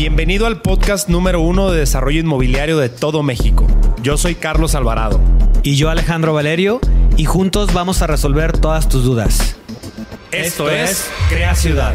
Bienvenido 0.00 0.46
al 0.46 0.62
podcast 0.62 1.10
número 1.10 1.42
uno 1.42 1.70
de 1.70 1.80
desarrollo 1.80 2.20
inmobiliario 2.20 2.78
de 2.78 2.88
todo 2.88 3.22
México. 3.22 3.66
Yo 4.02 4.16
soy 4.16 4.34
Carlos 4.34 4.74
Alvarado. 4.74 5.20
Y 5.62 5.76
yo 5.76 5.90
Alejandro 5.90 6.32
Valerio, 6.32 6.80
y 7.18 7.26
juntos 7.26 7.74
vamos 7.74 8.00
a 8.00 8.06
resolver 8.06 8.56
todas 8.56 8.88
tus 8.88 9.04
dudas. 9.04 9.56
Esto 10.32 10.70
es 10.70 11.10
Crea 11.28 11.54
Ciudad. 11.54 11.92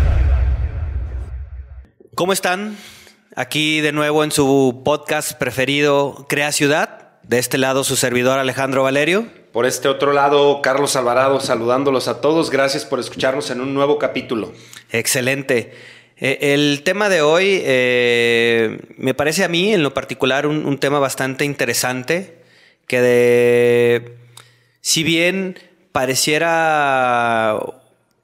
¿Cómo 2.13 2.31
están? 2.31 2.77
Aquí 3.35 3.81
de 3.81 3.91
nuevo 3.91 4.23
en 4.23 4.29
su 4.29 4.83
podcast 4.85 5.33
preferido, 5.39 6.27
Crea 6.29 6.51
Ciudad. 6.51 7.09
De 7.23 7.39
este 7.39 7.57
lado 7.57 7.83
su 7.83 7.95
servidor 7.95 8.37
Alejandro 8.37 8.83
Valerio. 8.83 9.25
Por 9.51 9.65
este 9.65 9.87
otro 9.87 10.13
lado, 10.13 10.61
Carlos 10.61 10.95
Alvarado, 10.95 11.39
saludándolos 11.39 12.07
a 12.07 12.21
todos. 12.21 12.51
Gracias 12.51 12.85
por 12.85 12.99
escucharnos 12.99 13.49
en 13.49 13.61
un 13.61 13.73
nuevo 13.73 13.97
capítulo. 13.97 14.51
Excelente. 14.91 15.73
Eh, 16.17 16.53
el 16.53 16.83
tema 16.83 17.09
de 17.09 17.21
hoy 17.21 17.61
eh, 17.63 18.79
me 18.97 19.13
parece 19.13 19.43
a 19.43 19.49
mí, 19.49 19.73
en 19.73 19.83
lo 19.83 19.93
particular, 19.93 20.47
un, 20.47 20.77
tema 20.77 20.99
bastante 20.99 21.43
interesante, 21.43 22.37
que 22.87 23.01
de, 23.01 24.17
si 24.81 25.03
bien 25.03 25.59
pareciera 25.91 27.59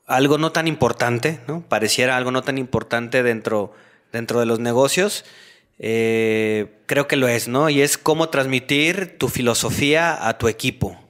algo 0.08 0.38
no 0.38 0.52
tan 0.52 0.68
importante, 0.68 1.40
¿no? 1.48 1.64
Pareciera 1.68 2.16
algo 2.16 2.32
no 2.32 2.44
tan 2.44 2.58
importante 2.58 3.24
dentro, 3.24 3.74
dentro 4.14 4.40
de 4.40 4.46
los 4.46 4.60
negocios, 4.60 5.26
eh, 5.80 6.68
creo 6.86 7.08
que 7.08 7.16
lo 7.18 7.28
es, 7.28 7.48
¿no? 7.48 7.70
Y 7.70 7.82
es 7.82 7.98
cómo 7.98 8.30
transmitir 8.30 9.18
tu 9.18 9.28
filosofía 9.28 10.28
a 10.28 10.38
tu 10.38 10.48
equipo. 10.48 11.01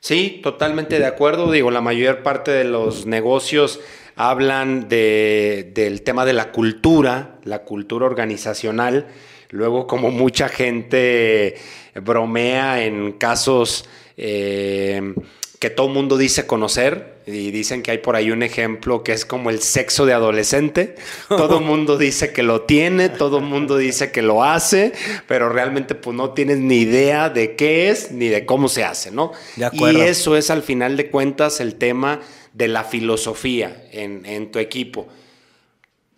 Sí, 0.00 0.40
totalmente 0.42 0.98
de 0.98 1.06
acuerdo. 1.06 1.50
Digo, 1.50 1.70
la 1.70 1.80
mayor 1.80 2.22
parte 2.22 2.50
de 2.50 2.64
los 2.64 3.06
negocios 3.06 3.80
hablan 4.16 4.88
del 4.88 6.02
tema 6.02 6.24
de 6.24 6.32
la 6.32 6.50
cultura, 6.52 7.38
la 7.44 7.60
cultura 7.64 8.06
organizacional. 8.06 9.06
Luego, 9.50 9.86
como 9.86 10.10
mucha 10.10 10.48
gente 10.48 11.56
bromea 11.94 12.84
en 12.84 13.12
casos 13.12 13.88
eh, 14.16 15.14
que 15.58 15.70
todo 15.70 15.88
mundo 15.88 16.16
dice 16.16 16.46
conocer, 16.46 17.18
y 17.30 17.50
dicen 17.50 17.82
que 17.82 17.90
hay 17.90 17.98
por 17.98 18.16
ahí 18.16 18.30
un 18.30 18.42
ejemplo 18.42 19.02
que 19.02 19.12
es 19.12 19.26
como 19.26 19.50
el 19.50 19.60
sexo 19.60 20.06
de 20.06 20.14
adolescente. 20.14 20.94
Todo 21.28 21.58
el 21.58 21.64
mundo 21.64 21.98
dice 21.98 22.32
que 22.32 22.42
lo 22.42 22.62
tiene, 22.62 23.10
todo 23.10 23.38
el 23.38 23.44
mundo 23.44 23.76
dice 23.76 24.10
que 24.10 24.22
lo 24.22 24.44
hace, 24.44 24.92
pero 25.26 25.50
realmente 25.50 25.94
pues 25.94 26.16
no 26.16 26.30
tienes 26.30 26.58
ni 26.58 26.78
idea 26.78 27.28
de 27.28 27.54
qué 27.54 27.90
es 27.90 28.12
ni 28.12 28.28
de 28.28 28.46
cómo 28.46 28.68
se 28.68 28.84
hace, 28.84 29.10
¿no? 29.10 29.32
y 29.72 30.00
eso 30.00 30.36
es 30.36 30.50
al 30.50 30.62
final 30.62 30.96
de 30.96 31.10
cuentas 31.10 31.60
el 31.60 31.74
tema 31.74 32.20
de 32.54 32.68
la 32.68 32.84
filosofía 32.84 33.84
en, 33.92 34.50
tu 34.50 34.58
equipo. 34.58 35.08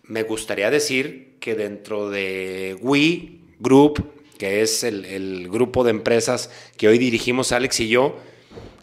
Me 0.03 0.23
gustaría 0.23 0.69
decir 0.71 1.35
que 1.39 1.55
dentro 1.55 2.09
de 2.09 2.77
We 2.81 3.39
Group, 3.59 4.11
que 4.37 4.61
es 4.61 4.83
el, 4.83 5.49
grupo 5.49 5.83
de 5.83 5.91
empresas 5.91 6.49
que 6.77 6.87
hoy 6.87 6.97
dirigimos 6.97 7.51
Alex 7.51 7.81
y 7.81 7.89
yo, 7.89 8.17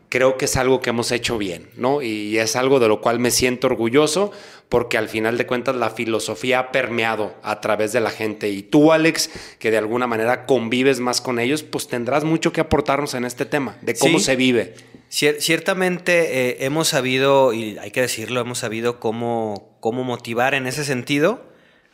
creo 0.08 0.36
que 0.36 0.46
es 0.46 0.56
algo 0.56 0.80
que 0.80 0.90
hemos 0.90 1.12
hecho 1.12 1.38
bien, 1.38 1.70
¿no? 1.76 2.02
Y 2.02 2.38
es 2.38 2.56
algo 2.56 2.80
de 2.80 2.88
lo 2.88 3.00
cual 3.00 3.18
me 3.18 3.30
siento 3.30 3.66
orgulloso 3.66 4.32
porque 4.68 4.98
al 4.98 5.08
final 5.08 5.38
de 5.38 5.46
cuentas 5.46 5.76
la 5.76 5.90
filosofía 5.90 6.58
ha 6.58 6.72
permeado 6.72 7.34
a 7.42 7.60
través 7.60 7.92
de 7.92 8.00
la 8.00 8.10
gente. 8.10 8.50
Y 8.50 8.62
tú, 8.62 8.92
Alex, 8.92 9.30
que 9.58 9.70
de 9.70 9.78
alguna 9.78 10.06
manera 10.06 10.44
convives 10.44 11.00
más 11.00 11.20
con 11.20 11.38
ellos, 11.38 11.62
pues 11.62 11.88
tendrás 11.88 12.24
mucho 12.24 12.52
que 12.52 12.60
aportarnos 12.60 13.14
en 13.14 13.24
este 13.24 13.46
tema, 13.46 13.78
de 13.80 13.94
cómo 13.94 14.18
se 14.18 14.36
vive 14.36 14.74
ciertamente 15.10 16.50
eh, 16.50 16.56
hemos 16.60 16.88
sabido, 16.88 17.52
y 17.52 17.78
hay 17.78 17.90
que 17.90 18.02
decirlo, 18.02 18.40
hemos 18.40 18.58
sabido 18.58 19.00
cómo, 19.00 19.76
cómo 19.80 20.04
motivar 20.04 20.54
en 20.54 20.66
ese 20.66 20.84
sentido 20.84 21.42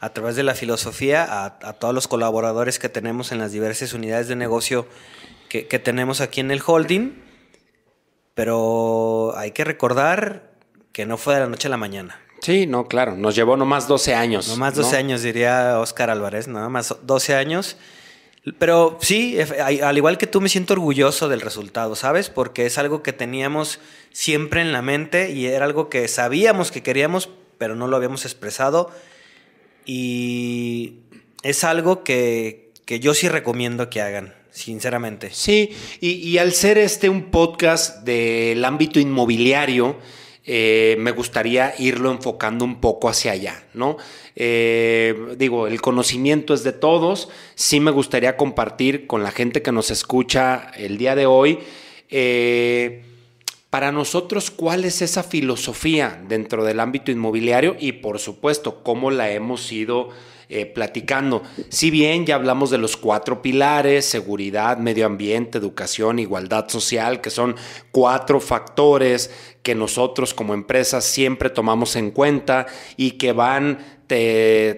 a 0.00 0.12
través 0.12 0.36
de 0.36 0.42
la 0.42 0.54
filosofía 0.54 1.44
a, 1.44 1.72
todos 1.74 1.94
los 1.94 2.08
colaboradores 2.08 2.78
que 2.78 2.88
tenemos 2.88 3.32
en 3.32 3.38
las 3.38 3.52
diversas 3.52 3.94
unidades 3.94 4.28
de 4.28 4.36
negocio 4.36 4.86
que, 5.48 5.62
tenemos 5.78 6.20
aquí 6.20 6.40
en 6.40 6.50
el 6.50 6.60
holding. 6.66 7.22
Pero 8.34 9.36
hay 9.36 9.52
que 9.52 9.64
recordar 9.64 10.52
que 10.92 11.06
no 11.06 11.16
fue 11.16 11.34
de 11.34 11.40
la 11.40 11.46
noche 11.46 11.68
a 11.68 11.70
la 11.70 11.76
mañana. 11.76 12.20
Sí, 12.40 12.66
no, 12.66 12.86
claro. 12.88 13.16
Nos 13.16 13.34
llevó 13.34 13.56
nomás 13.56 13.88
12 13.88 14.14
años. 14.14 14.48
Nomás 14.48 14.74
12 14.74 14.96
años, 14.96 15.22
diría 15.22 15.80
Oscar 15.80 16.10
Álvarez, 16.10 16.46
nada 16.46 16.68
más 16.68 16.94
12 17.02 17.34
años. 17.34 17.76
Pero 18.58 18.98
sí, 19.00 19.38
al 19.40 19.96
igual 19.96 20.18
que 20.18 20.26
tú 20.26 20.42
me 20.42 20.50
siento 20.50 20.74
orgulloso 20.74 21.30
del 21.30 21.40
resultado, 21.40 21.96
¿sabes? 21.96 22.28
Porque 22.28 22.66
es 22.66 22.76
algo 22.76 23.02
que 23.02 23.14
teníamos 23.14 23.80
siempre 24.12 24.60
en 24.60 24.72
la 24.72 24.82
mente 24.82 25.30
y 25.30 25.46
era 25.46 25.64
algo 25.64 25.88
que 25.88 26.06
sabíamos 26.08 26.70
que 26.70 26.82
queríamos, 26.82 27.30
pero 27.56 27.74
no 27.74 27.88
lo 27.88 27.96
habíamos 27.96 28.26
expresado. 28.26 28.90
Y 29.86 30.98
es 31.42 31.64
algo 31.64 32.04
que, 32.04 32.72
yo 32.86 33.14
sí 33.14 33.28
recomiendo 33.28 33.88
que 33.88 34.02
hagan, 34.02 34.34
sinceramente. 34.54 35.30
Sí, 35.32 35.70
y, 36.00 36.38
al 36.38 36.52
ser 36.52 36.78
este 36.78 37.08
un 37.08 37.24
podcast 37.24 38.04
del 38.04 38.64
ámbito 38.64 39.00
inmobiliario, 39.00 39.96
eh, 40.46 40.96
me 41.00 41.10
gustaría 41.10 41.74
irlo 41.78 42.12
enfocando 42.12 42.64
un 42.64 42.80
poco 42.80 43.08
hacia 43.08 43.32
allá, 43.32 43.64
¿no? 43.74 43.96
Eh, 44.36 45.34
digo, 45.36 45.66
el 45.66 45.80
conocimiento 45.80 46.54
es 46.54 46.62
de 46.62 46.72
todos, 46.72 47.30
sí 47.56 47.80
me 47.80 47.90
gustaría 47.90 48.36
compartir 48.36 49.08
con 49.08 49.24
la 49.24 49.32
gente 49.32 49.60
que 49.60 49.72
nos 49.72 49.90
escucha 49.90 50.70
el 50.76 50.98
día 50.98 51.16
de 51.16 51.26
hoy. 51.26 51.58
Eh, 52.10 53.02
para 53.70 53.90
nosotros, 53.90 54.52
¿cuál 54.52 54.84
es 54.84 55.02
esa 55.02 55.24
filosofía 55.24 56.22
dentro 56.28 56.64
del 56.64 56.78
ámbito 56.78 57.10
inmobiliario? 57.10 57.74
Y 57.80 57.92
por 57.92 58.20
supuesto, 58.20 58.84
cómo 58.84 59.10
la 59.10 59.32
hemos 59.32 59.72
ido 59.72 60.10
platicando. 60.74 61.42
Si 61.68 61.90
bien 61.90 62.26
ya 62.26 62.36
hablamos 62.36 62.70
de 62.70 62.78
los 62.78 62.96
cuatro 62.96 63.42
pilares, 63.42 64.04
seguridad, 64.04 64.78
medio 64.78 65.06
ambiente, 65.06 65.58
educación, 65.58 66.18
igualdad 66.18 66.68
social, 66.68 67.20
que 67.20 67.30
son 67.30 67.56
cuatro 67.90 68.40
factores 68.40 69.30
que 69.62 69.74
nosotros 69.74 70.34
como 70.34 70.54
empresas 70.54 71.04
siempre 71.04 71.48
tomamos 71.50 71.96
en 71.96 72.10
cuenta 72.10 72.66
y 72.96 73.12
que 73.12 73.32
van 73.32 73.78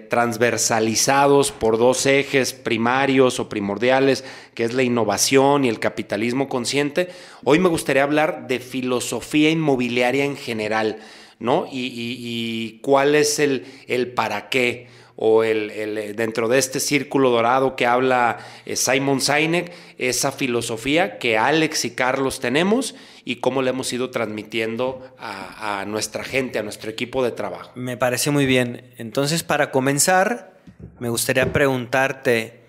transversalizados 0.09 1.51
por 1.51 1.77
dos 1.77 2.05
ejes 2.05 2.53
primarios 2.53 3.39
o 3.39 3.49
primordiales, 3.49 4.23
que 4.53 4.63
es 4.63 4.73
la 4.73 4.83
innovación 4.83 5.65
y 5.65 5.69
el 5.69 5.79
capitalismo 5.79 6.47
consciente. 6.47 7.09
Hoy 7.43 7.59
me 7.59 7.69
gustaría 7.69 8.03
hablar 8.03 8.47
de 8.47 8.59
filosofía 8.59 9.49
inmobiliaria 9.49 10.23
en 10.23 10.37
general, 10.37 10.99
¿no? 11.39 11.67
Y, 11.71 12.79
cuál 12.81 13.15
es 13.15 13.39
el 13.39 14.13
para 14.15 14.49
qué 14.49 14.87
o 15.19 15.43
el, 15.43 16.15
dentro 16.15 16.47
de 16.47 16.59
este 16.59 16.79
círculo 16.79 17.31
dorado 17.31 17.75
que 17.75 17.87
habla 17.87 18.37
eh, 18.65 18.75
Simon 18.75 19.19
Sinek, 19.19 19.73
esa 19.97 20.31
filosofía 20.31 21.17
que 21.17 21.39
Alex 21.39 21.85
y 21.85 21.91
Carlos 21.95 22.39
tenemos 22.39 22.95
y 23.25 23.37
cómo 23.37 23.63
le 23.63 23.71
hemos 23.71 23.91
ido 23.91 24.11
transmitiendo 24.11 25.03
a, 25.17 25.83
nuestra 25.87 26.23
gente, 26.23 26.59
a 26.59 26.63
nuestro 26.63 26.91
equipo 26.91 27.23
de 27.23 27.31
trabajo. 27.31 27.71
Me 27.73 27.97
parece 27.97 28.29
muy 28.29 28.45
bien. 28.45 28.93
Entonces, 28.97 29.43
para 29.43 29.71
comenzar, 29.71 30.53
me 30.99 31.09
gustaría 31.09 31.51
preguntarte, 31.51 32.61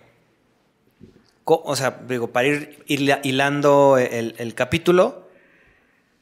o 1.44 1.76
sea, 1.76 2.00
digo, 2.08 2.32
para 2.32 2.48
ir 2.48 2.82
hilando 3.22 3.98
el 3.98 4.54
capítulo, 4.54 5.28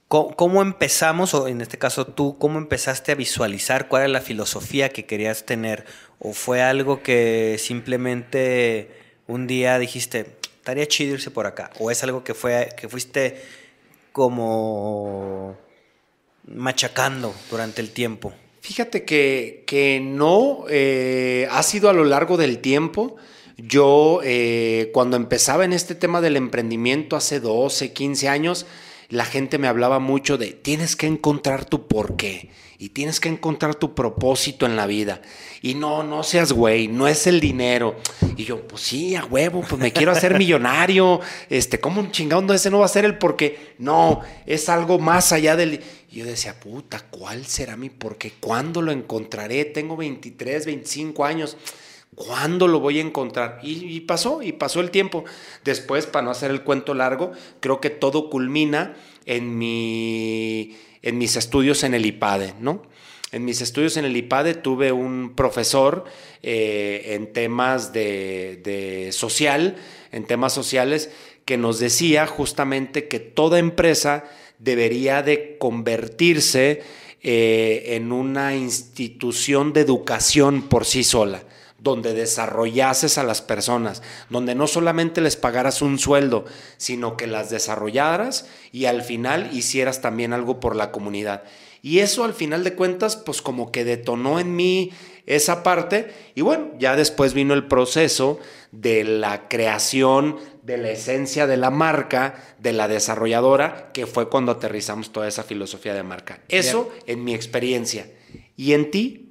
¿Cómo, 0.09 0.63
empezamos, 0.63 1.35
o 1.35 1.49
en 1.49 1.61
este 1.61 1.79
caso 1.79 2.07
tú, 2.07 2.39
cómo 2.39 2.59
empezaste 2.59 3.11
a 3.11 3.17
visualizar 3.17 3.89
cuál 3.89 4.03
era 4.03 4.09
la 4.09 4.21
filosofía 4.21 4.91
que 4.91 5.05
querías 5.05 5.47
tener? 5.47 5.85
¿O 6.19 6.33
fue 6.33 6.63
algo 6.63 7.03
que 7.03 7.57
simplemente 7.59 8.91
un 9.27 9.47
día 9.47 9.79
dijiste, 9.79 10.37
estaría 10.43 10.87
chido 10.87 11.15
irse 11.15 11.31
por 11.31 11.47
acá? 11.47 11.71
¿O 11.79 11.91
es 11.91 12.03
algo 12.03 12.25
que, 12.25 12.35
fue, 12.35 12.69
que 12.77 12.89
fuiste 12.89 13.43
como 14.13 15.57
machacando 16.47 17.35
durante 17.51 17.81
el 17.81 17.91
tiempo? 17.91 18.33
Fíjate 18.61 19.05
que, 19.05 19.63
que 19.67 20.01
no, 20.01 20.65
eh, 20.69 21.47
ha 21.51 21.63
sido 21.63 21.89
a 21.89 21.93
lo 21.93 22.05
largo 22.05 22.37
del 22.37 22.59
tiempo. 22.59 23.17
Yo, 23.57 24.21
eh, 24.25 24.91
cuando 24.93 25.17
empezaba 25.17 25.65
en 25.65 25.73
este 25.73 25.95
tema 25.95 26.21
del 26.21 26.37
emprendimiento 26.37 27.15
hace 27.15 27.39
12, 27.39 27.93
15 27.93 28.29
años, 28.29 28.67
la 29.09 29.25
gente 29.25 29.59
me 29.59 29.69
hablaba 29.69 29.99
mucho 29.99 30.39
de 30.39 30.53
tienes 30.53 30.97
que 30.97 31.07
encontrar 31.07 31.65
tu 31.65 31.87
porqué 31.87 32.51
y 32.79 32.91
tienes 32.91 33.21
que 33.21 33.29
encontrar 33.29 33.75
tu 33.75 33.95
propósito 33.95 34.67
en 34.67 34.77
la 34.77 34.87
vida. 34.87 35.23
Y 35.63 35.75
no, 35.75 36.03
no 36.03 36.23
seas 36.23 36.53
güey, 36.53 36.89
no 36.89 37.09
es 37.09 37.27
el 37.27 37.41
dinero. 37.41 37.97
Y 38.37 38.45
yo, 38.45 38.67
pues 38.67 38.83
sí, 38.83 39.15
a 39.15 39.25
huevo, 39.25 39.65
pues 39.67 39.81
me 39.81 39.93
quiero 39.93 40.13
hacer 40.13 40.39
millonario. 40.39 41.21
Este, 41.49 41.81
¿cómo 41.81 42.01
un 42.01 42.11
chingado 42.11 42.53
ese 42.53 42.71
no 42.71 42.81
va 42.81 42.87
a 42.87 42.89
ser 42.89 43.05
el 43.05 43.17
porqué? 43.17 43.75
No, 43.79 44.21
es 44.45 44.69
algo 44.69 44.99
más 44.99 45.33
allá 45.33 45.57
del. 45.57 45.81
Y 46.11 46.17
yo 46.17 46.27
decía, 46.27 46.59
puta, 46.61 47.01
¿cuál 47.11 47.47
será 47.47 47.77
mi 47.77 47.91
porqué? 47.91 48.33
¿Cuándo 48.39 48.83
lo 48.83 48.93
encontraré? 48.93 49.65
Tengo 49.65 49.97
23, 49.97 50.67
25 50.67 51.25
años. 51.25 51.57
¿Cuándo 52.15 52.67
lo 52.67 52.81
voy 52.81 52.99
a 52.99 53.03
encontrar? 53.03 53.61
Y, 53.63 54.01
pasó, 54.01 54.43
y 54.43 54.53
pasó 54.53 54.81
el 54.81 54.91
tiempo. 54.91 55.25
Después, 55.65 56.07
para 56.07 56.25
no 56.25 56.31
hacer 56.31 56.51
el 56.51 56.63
cuento 56.63 56.95
largo, 56.95 57.33
creo 57.61 57.81
que 57.81 57.91
todo 57.91 58.31
culmina 58.31 58.97
en, 59.27 59.59
mi, 59.59 60.77
en 61.03 61.19
mis 61.19 61.37
estudios 61.37 61.85
en 61.85 61.93
el 61.93 62.07
IPADE, 62.07 62.55
¿no? 62.61 62.83
en 63.33 63.45
mis 63.45 63.61
estudios 63.61 63.99
en 63.99 64.07
el 64.07 64.17
IPADE 64.17 64.55
tuve 64.55 64.93
un 64.93 65.35
profesor 65.35 66.05
eh, 66.43 67.17
en 67.17 67.33
temas 67.35 67.93
de, 67.93 68.61
de 68.63 69.13
social, 69.13 69.77
en 70.11 70.25
temas 70.25 70.55
sociales, 70.55 71.11
que 71.45 71.59
nos 71.59 71.79
decía 71.79 72.27
justamente 72.27 73.09
que 73.09 73.21
toda 73.21 73.59
empresa 73.59 74.25
debería 74.59 75.23
de 75.23 75.59
convertirse 75.59 76.83
eh, 77.23 77.85
en 77.89 78.13
una 78.13 78.57
institución 78.57 79.73
de 79.73 79.81
educación 79.81 80.63
por 80.63 80.85
sí 80.85 81.05
sola 81.05 81.43
donde 81.79 82.15
desarrollases 82.15 83.19
a 83.19 83.25
las 83.25 83.43
personas, 83.43 84.03
donde 84.31 84.55
no 84.55 84.67
solamente 84.67 85.21
les 85.21 85.37
pagaras 85.37 85.83
un 85.83 85.99
sueldo, 85.99 86.45
sino 86.77 87.17
que 87.17 87.27
las 87.27 87.51
desarrollaras 87.51 88.49
y 88.73 88.87
al 88.87 89.03
final 89.03 89.51
hicieras 89.53 90.01
también 90.01 90.33
algo 90.33 90.59
por 90.61 90.75
la 90.75 90.91
comunidad. 90.91 91.45
Y 91.83 92.01
eso 92.01 92.25
al 92.25 92.35
final 92.35 92.65
de 92.65 92.75
cuentas, 92.75 93.17
pues 93.17 93.43
como 93.43 93.71
que 93.71 93.85
detonó 93.85 94.41
en 94.41 94.57
mí 94.57 94.91
esa 95.27 95.63
parte. 95.63 96.13
Y 96.35 96.41
bueno, 96.41 96.73
ya 96.79 96.97
después 96.97 97.35
vino 97.35 97.55
el 97.55 97.69
proceso 97.69 98.41
de 98.73 99.05
la 99.05 99.49
creación 99.49 100.39
de 100.63 100.79
la 100.79 100.91
esencia 100.91 101.47
de 101.47 101.57
la 101.57 101.71
marca, 101.71 102.43
de 102.59 102.73
la 102.73 102.89
desarrolladora, 102.89 103.93
que 103.93 104.07
fue 104.07 104.29
cuando 104.29 104.51
aterrizamos 104.51 105.13
toda 105.13 105.29
esa 105.29 105.45
filosofía 105.45 105.95
de 105.95 106.03
marca. 106.03 106.41
Eso 106.49 106.91
en 107.07 107.23
mi 107.23 107.35
experiencia. 107.35 108.11
¿Y 108.57 108.73
en 108.73 108.91
ti? 108.91 109.26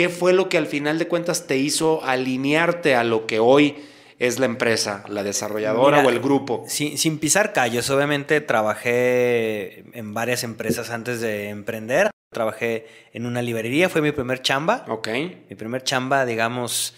¿Qué 0.00 0.08
fue 0.08 0.32
lo 0.32 0.48
que 0.48 0.56
al 0.56 0.66
final 0.66 0.98
de 0.98 1.08
cuentas 1.08 1.46
te 1.46 1.58
hizo 1.58 2.02
alinearte 2.02 2.94
a 2.94 3.04
lo 3.04 3.26
que 3.26 3.38
hoy 3.38 3.76
es 4.18 4.38
la 4.38 4.46
empresa, 4.46 5.04
la 5.08 5.22
desarrolladora 5.22 6.02
o 6.02 6.08
el 6.08 6.20
grupo? 6.20 6.64
Sin, 6.68 6.96
sin, 6.96 7.18
pisar 7.18 7.52
callos, 7.52 7.90
obviamente 7.90 8.40
trabajé 8.40 9.84
en 9.92 10.14
varias 10.14 10.42
empresas 10.42 10.88
antes 10.88 11.20
de 11.20 11.50
emprender. 11.50 12.08
Trabajé 12.32 12.86
en 13.12 13.26
una 13.26 13.42
librería, 13.42 13.90
fue 13.90 14.00
mi 14.00 14.10
primer 14.10 14.40
chamba. 14.40 14.86
Ok. 14.88 15.08
Mi 15.50 15.54
primer 15.54 15.84
chamba, 15.84 16.24
digamos, 16.24 16.94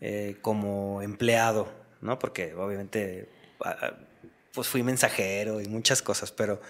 eh, 0.00 0.34
como 0.42 1.02
empleado, 1.02 1.68
¿no? 2.00 2.18
Porque 2.18 2.52
obviamente 2.54 3.28
pues 4.52 4.66
fui 4.66 4.82
mensajero 4.82 5.60
y 5.60 5.68
muchas 5.68 6.02
cosas, 6.02 6.32
pero 6.32 6.60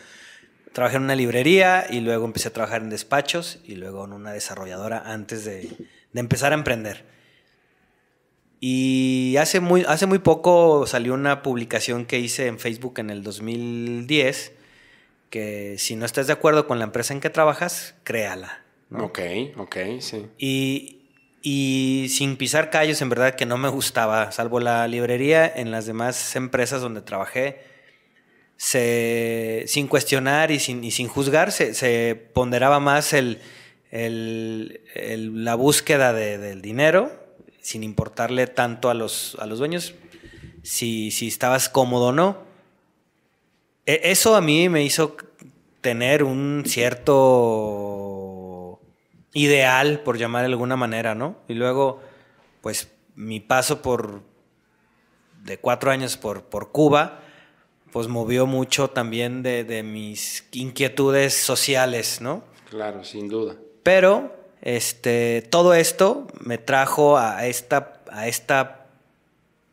trabajé 0.73 0.97
en 0.97 1.05
una 1.05 1.17
librería 1.17 1.87
y 1.89 2.01
luego 2.01 2.25
empecé 2.25 2.49
a 2.49 2.53
trabajar 2.53 2.83
en 2.83 2.91
despachos 2.91 3.61
y 3.65 3.77
luego 3.77 4.05
en 4.05 4.13
una 4.13 4.33
desarrolladora 4.33 5.03
antes 5.05 5.45
de, 5.45 5.71
de 6.13 6.21
empezar 6.21 6.53
a 6.53 6.55
emprender. 6.55 7.05
Y 8.61 9.37
hace 9.39 9.61
muy, 9.61 9.85
hace 9.89 10.05
muy 10.05 10.19
poco 10.19 10.87
salió 10.87 11.15
una 11.15 11.43
publicación 11.43 12.05
que 12.05 12.19
hice 12.19 12.47
en 12.47 12.59
Facebook 12.59 12.99
en 12.99 13.09
el 13.09 13.23
2010, 13.23 14.53
que 15.31 15.77
si 15.79 15.97
no 15.97 16.05
estás 16.05 16.27
de 16.27 16.35
acuerdo 16.35 16.67
con 16.67 16.79
la 16.79 16.85
empresa 16.85 17.15
en 17.15 17.21
que 17.21 17.31
trabajas, 17.31 17.95
créala. 18.05 18.63
¿no? 18.91 19.07
Ok, 19.07 19.21
ok, 19.57 19.77
sí. 20.01 20.27
Y, 20.37 21.01
y 21.41 22.09
sin 22.11 22.37
pisar 22.37 22.69
callos, 22.69 23.01
en 23.01 23.09
verdad 23.09 23.35
que 23.35 23.47
no 23.47 23.57
me 23.57 23.71
gustaba, 23.71 24.31
salvo 24.31 24.61
la 24.61 24.87
librería, 24.89 25.51
en 25.51 25.71
las 25.71 25.87
demás 25.87 26.37
empresas 26.37 26.83
donde 26.83 27.01
trabajé, 27.01 27.65
se, 28.61 29.65
sin 29.69 29.89
cuestionar 29.89 30.51
y 30.51 30.59
sin, 30.59 30.85
y 30.85 30.91
sin 30.91 31.09
juzgar, 31.09 31.51
se, 31.51 32.15
ponderaba 32.35 32.79
más 32.79 33.15
el, 33.15 33.41
la 33.91 35.55
búsqueda 35.55 36.13
de, 36.13 36.37
del 36.37 36.61
dinero, 36.61 37.11
sin 37.63 37.83
importarle 37.83 38.47
tanto 38.49 38.91
a 38.91 38.95
los, 38.95 39.35
a 39.41 39.47
los 39.47 39.61
dueños 39.61 39.95
si, 40.63 41.11
si 41.11 41.29
estabas 41.29 41.71
cómodo 41.71 42.09
o 42.09 42.13
no. 42.13 42.37
E, 43.87 43.99
eso 44.05 44.37
a 44.37 44.43
mí 44.43 44.69
me 44.69 44.85
hizo 44.85 45.17
tener 45.81 46.23
un 46.23 46.65
cierto 46.67 47.19
ideal, 49.33 50.01
por 50.01 50.19
llamar 50.19 50.43
de 50.43 50.49
alguna 50.49 50.77
manera, 50.77 51.15
¿no? 51.15 51.39
Y 51.49 51.55
luego, 51.55 52.03
pues 52.61 52.91
mi 53.15 53.41
paso 53.41 53.81
por 53.81 54.21
de 55.45 55.57
cuatro 55.57 55.91
años 55.91 56.19
por, 56.19 56.45
por 56.45 56.73
Cuba, 56.73 57.23
pues 57.93 58.09
movió 58.09 58.47
mucho 58.47 58.89
también 58.89 59.43
de, 59.43 59.65
de, 59.65 59.83
mis 59.83 60.45
inquietudes 60.53 61.35
sociales, 61.35 62.21
¿no? 62.21 62.45
Claro, 62.69 63.05
sin 63.05 63.29
duda. 63.29 63.57
Pero 63.83 64.35
este, 64.63 65.43
todo 65.43 65.75
esto 65.75 66.27
me 66.41 66.59
trajo 66.59 67.19
a 67.19 67.47
esta, 67.47 68.01
a 68.11 68.29
esta 68.29 68.87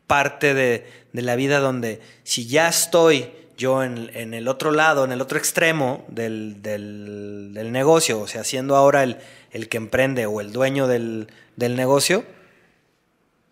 parte 0.06 0.54
de, 0.54 0.86
de 1.12 1.22
la 1.22 1.36
vida 1.36 1.60
donde 1.60 2.00
si 2.24 2.46
ya 2.46 2.68
estoy 2.68 3.30
yo 3.56 3.82
en, 3.82 4.10
en, 4.14 4.34
el 4.34 4.48
otro 4.48 4.70
lado, 4.70 5.04
en 5.04 5.12
el 5.12 5.20
otro 5.20 5.36
extremo 5.36 6.04
del, 6.08 6.62
del, 6.62 7.50
del 7.52 7.72
negocio, 7.72 8.20
o 8.20 8.26
sea, 8.26 8.44
siendo 8.44 8.76
ahora 8.76 9.02
el, 9.02 9.18
el, 9.50 9.68
que 9.68 9.76
emprende 9.76 10.26
o 10.26 10.40
el 10.40 10.52
dueño 10.52 10.86
del, 10.86 11.28
del 11.56 11.74
negocio, 11.74 12.24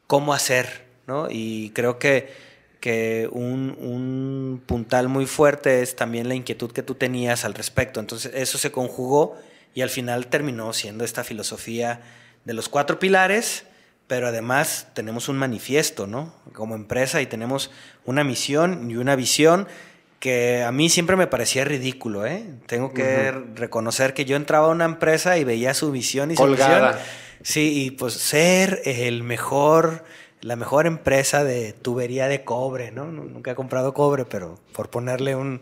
¿cómo 0.07 0.33
hacer? 0.33 0.87
¿no? 1.07 1.29
Y 1.29 1.71
creo 1.71 1.99
que 1.99 2.33
que 2.87 3.29
un, 3.33 3.77
un, 3.81 4.63
puntal 4.65 5.09
muy 5.09 5.27
fuerte 5.27 5.83
es 5.83 5.97
también 5.97 6.29
la 6.29 6.37
inquietud 6.37 6.71
que 6.71 6.85
tú 6.85 6.95
tenías 6.95 7.45
al 7.45 7.53
respecto. 7.53 7.99
Entonces 7.99 8.31
eso 8.33 8.59
se 8.59 8.71
conjugó 8.71 9.37
y 9.75 9.83
al 9.83 9.91
final 9.91 10.29
terminó 10.29 10.73
siendo 10.73 11.05
esta 11.05 11.25
filosofía 11.25 12.01
de 12.45 12.55
los 12.55 12.69
cuatro 12.69 13.01
pilares, 13.01 13.65
pero 14.07 14.29
además 14.29 14.87
tenemos 14.95 15.29
un 15.29 15.37
manifiesto, 15.37 16.07
¿no? 16.07 16.33
Como 16.53 16.77
empresa 16.77 17.21
y 17.21 17.27
tenemos 17.27 17.73
una 18.05 18.23
misión 18.23 18.89
y 18.89 18.95
una 18.95 19.17
visión 19.17 19.67
que 20.21 20.63
a 20.63 20.71
mí 20.71 20.89
siempre 20.89 21.17
me 21.17 21.27
parecía 21.27 21.65
ridículo, 21.65 22.25
¿eh? 22.25 22.45
Tengo 22.67 22.95
que 22.95 23.03
uh 23.03 23.37
-huh. 23.37 23.57
reconocer 23.57 24.15
que 24.15 24.25
yo 24.25 24.37
entraba 24.37 24.69
a 24.69 24.71
una 24.71 24.85
empresa 24.85 25.39
y 25.39 25.43
veía 25.43 25.75
su 25.75 25.91
visión 25.91 26.31
y 26.31 26.37
Colgada. 26.37 26.93
su 26.93 26.99
visión. 26.99 27.27
Sí, 27.43 27.85
y 27.85 27.91
pues 27.91 28.15
ser 28.15 28.81
el 28.85 29.25
mejor 29.25 30.05
la 30.47 30.55
mejor 30.55 30.87
empresa 30.87 31.43
de 31.43 31.73
tubería 31.73 32.29
de 32.29 32.45
cobre, 32.45 32.93
¿no? 32.93 33.07
Nunca 33.07 33.51
he 33.51 33.55
comprado 33.57 33.93
cobre, 33.95 34.25
pero 34.25 34.61
por 34.73 34.91
ponerle 34.91 35.35
un, 35.35 35.61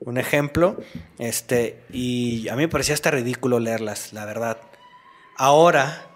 un, 0.00 0.18
ejemplo, 0.18 0.76
este, 1.18 1.80
y 1.90 2.46
a 2.48 2.52
mí 2.54 2.64
me 2.64 2.68
parecía 2.68 2.92
hasta 2.92 3.10
ridículo 3.10 3.58
leerlas, 3.58 4.12
la 4.12 4.26
verdad. 4.26 4.58
Ahora 5.38 6.10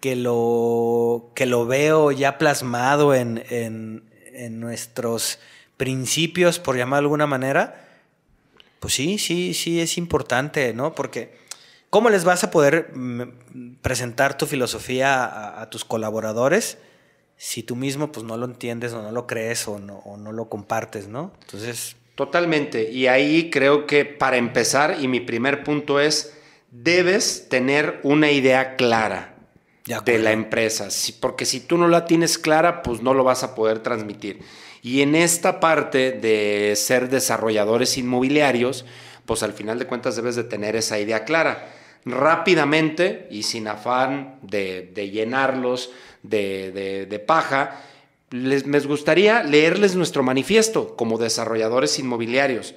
que 0.00 0.16
lo, 0.16 1.32
que 1.34 1.44
lo 1.44 1.66
veo 1.66 2.12
ya 2.12 2.38
plasmado 2.38 3.14
en, 3.14 3.44
en, 3.50 4.02
en 4.32 4.58
nuestros 4.58 5.38
principios, 5.76 6.58
por 6.58 6.78
llamar 6.78 7.00
de 7.00 7.04
alguna 7.04 7.26
manera, 7.26 7.88
pues 8.78 8.94
sí, 8.94 9.18
sí, 9.18 9.52
sí 9.52 9.82
es 9.82 9.98
importante, 9.98 10.72
¿no? 10.72 10.94
Porque 10.94 11.36
¿Cómo 11.90 12.08
les 12.08 12.24
vas 12.24 12.44
a 12.44 12.52
poder 12.52 12.92
presentar 13.82 14.36
tu 14.36 14.46
filosofía 14.46 15.24
a, 15.24 15.60
a, 15.60 15.70
tus 15.70 15.84
colaboradores 15.84 16.78
si 17.36 17.64
tú 17.64 17.74
mismo 17.74 18.12
pues 18.12 18.24
no 18.24 18.36
lo 18.36 18.46
entiendes 18.46 18.92
o 18.92 19.02
no 19.02 19.10
lo 19.10 19.26
crees 19.26 19.66
o 19.66 19.80
no, 19.80 19.98
o 20.04 20.16
no 20.16 20.30
lo 20.30 20.48
compartes, 20.48 21.08
¿no? 21.08 21.32
Entonces... 21.40 21.96
Totalmente. 22.14 22.90
Y 22.90 23.06
ahí 23.06 23.48
creo 23.50 23.86
que 23.86 24.04
para 24.04 24.36
empezar, 24.36 24.98
y 25.00 25.08
mi 25.08 25.20
primer 25.20 25.64
punto 25.64 26.00
es, 26.00 26.34
debes 26.70 27.48
tener 27.48 27.98
una 28.02 28.30
idea 28.30 28.76
clara 28.76 29.36
de, 29.86 29.98
de 30.04 30.18
la 30.18 30.32
empresa. 30.32 30.88
Porque 31.18 31.46
si 31.46 31.60
tú 31.60 31.78
no 31.78 31.88
la 31.88 32.04
tienes 32.04 32.36
clara, 32.36 32.82
pues 32.82 33.00
no 33.00 33.14
lo 33.14 33.24
vas 33.24 33.42
a 33.42 33.54
poder 33.54 33.78
transmitir. 33.78 34.40
Y 34.82 35.00
en 35.00 35.14
esta 35.14 35.60
parte 35.60 36.12
de 36.12 36.74
ser 36.76 37.08
desarrolladores 37.08 37.96
inmobiliarios, 37.96 38.84
pues 39.24 39.42
al 39.42 39.54
final 39.54 39.78
de 39.78 39.86
cuentas 39.86 40.14
debes 40.14 40.36
de 40.36 40.44
tener 40.44 40.76
esa 40.76 40.98
idea 40.98 41.24
clara 41.24 41.79
rápidamente 42.04 43.28
y 43.30 43.42
sin 43.42 43.68
afán 43.68 44.38
de, 44.42 44.92
llenarlos 45.12 45.90
de, 46.22 47.24
paja, 47.26 47.82
les, 48.30 48.66
les, 48.66 48.86
gustaría 48.86 49.42
leerles 49.42 49.96
nuestro 49.96 50.22
manifiesto 50.22 50.96
como 50.96 51.18
desarrolladores 51.18 51.98
inmobiliarios. 51.98 52.74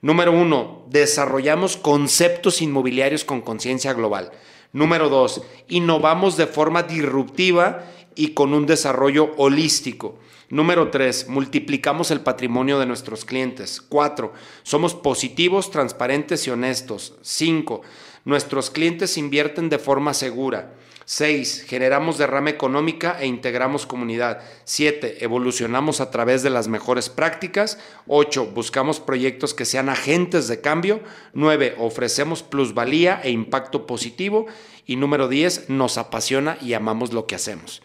Número 0.00 0.32
uno, 0.32 0.84
desarrollamos 0.88 1.76
conceptos 1.76 2.60
inmobiliarios 2.60 3.24
con 3.24 3.40
conciencia 3.40 3.92
global. 3.92 4.32
Número 4.72 5.08
dos, 5.08 5.42
innovamos 5.68 6.36
de 6.36 6.46
forma 6.46 6.82
disruptiva 6.82 7.84
y 8.14 8.28
con 8.28 8.54
un 8.54 8.66
desarrollo 8.66 9.32
holístico. 9.36 10.18
Número 10.48 10.90
tres, 10.90 11.28
multiplicamos 11.28 12.10
el 12.10 12.20
patrimonio 12.20 12.78
de 12.78 12.86
nuestros 12.86 13.24
clientes. 13.24 13.80
Cuatro, 13.80 14.34
somos 14.62 14.94
positivos, 14.94 15.70
transparentes 15.70 16.46
y 16.46 16.50
honestos. 16.50 17.14
Cinco, 17.22 17.82
Nuestros 18.24 18.70
clientes 18.70 19.18
invierten 19.18 19.68
de 19.68 19.78
forma 19.78 20.14
segura. 20.14 20.74
6. 21.04 21.64
Generamos 21.66 22.18
derrama 22.18 22.50
económica 22.50 23.16
e 23.20 23.26
integramos 23.26 23.86
comunidad. 23.86 24.40
7. 24.64 25.24
Evolucionamos 25.24 26.00
a 26.00 26.10
través 26.10 26.42
de 26.42 26.50
las 26.50 26.68
mejores 26.68 27.08
prácticas. 27.08 27.78
8. 28.06 28.52
Buscamos 28.54 29.00
proyectos 29.00 29.54
que 29.54 29.64
sean 29.64 29.88
agentes 29.88 30.46
de 30.46 30.60
cambio. 30.60 31.00
9. 31.34 31.74
Ofrecemos 31.78 32.42
plusvalía 32.42 33.20
e 33.24 33.30
impacto 33.30 33.86
positivo. 33.86 34.46
Y 34.86 34.96
número 34.96 35.28
10. 35.28 35.68
Nos 35.68 35.98
apasiona 35.98 36.56
y 36.60 36.74
amamos 36.74 37.12
lo 37.12 37.26
que 37.26 37.34
hacemos. 37.34 37.82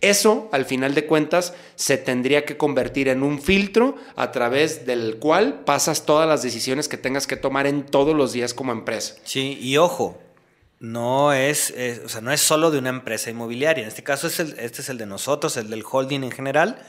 Eso, 0.00 0.48
al 0.52 0.64
final 0.64 0.94
de 0.94 1.06
cuentas, 1.06 1.54
se 1.74 1.96
tendría 1.96 2.44
que 2.44 2.56
convertir 2.56 3.08
en 3.08 3.22
un 3.22 3.40
filtro 3.40 3.96
a 4.16 4.32
través 4.32 4.86
del 4.86 5.16
cual 5.18 5.60
pasas 5.64 6.06
todas 6.06 6.28
las 6.28 6.42
decisiones 6.42 6.88
que 6.88 6.96
tengas 6.96 7.26
que 7.26 7.36
tomar 7.36 7.66
en 7.66 7.84
todos 7.84 8.14
los 8.14 8.32
días 8.32 8.54
como 8.54 8.72
empresa. 8.72 9.16
Sí, 9.24 9.58
y 9.60 9.76
ojo, 9.76 10.18
no 10.80 11.32
es, 11.32 11.74
o 12.04 12.08
sea, 12.08 12.20
no 12.20 12.32
es 12.32 12.40
solo 12.40 12.70
de 12.70 12.78
una 12.78 12.90
empresa 12.90 13.30
inmobiliaria. 13.30 13.82
En 13.82 13.88
este 13.88 14.02
caso 14.02 14.26
es 14.26 14.40
el, 14.40 14.58
este 14.58 14.82
es 14.82 14.88
el 14.88 14.98
de 14.98 15.06
nosotros, 15.06 15.56
el 15.56 15.70
del 15.70 15.84
holding 15.88 16.24
en 16.24 16.30
general, 16.30 16.82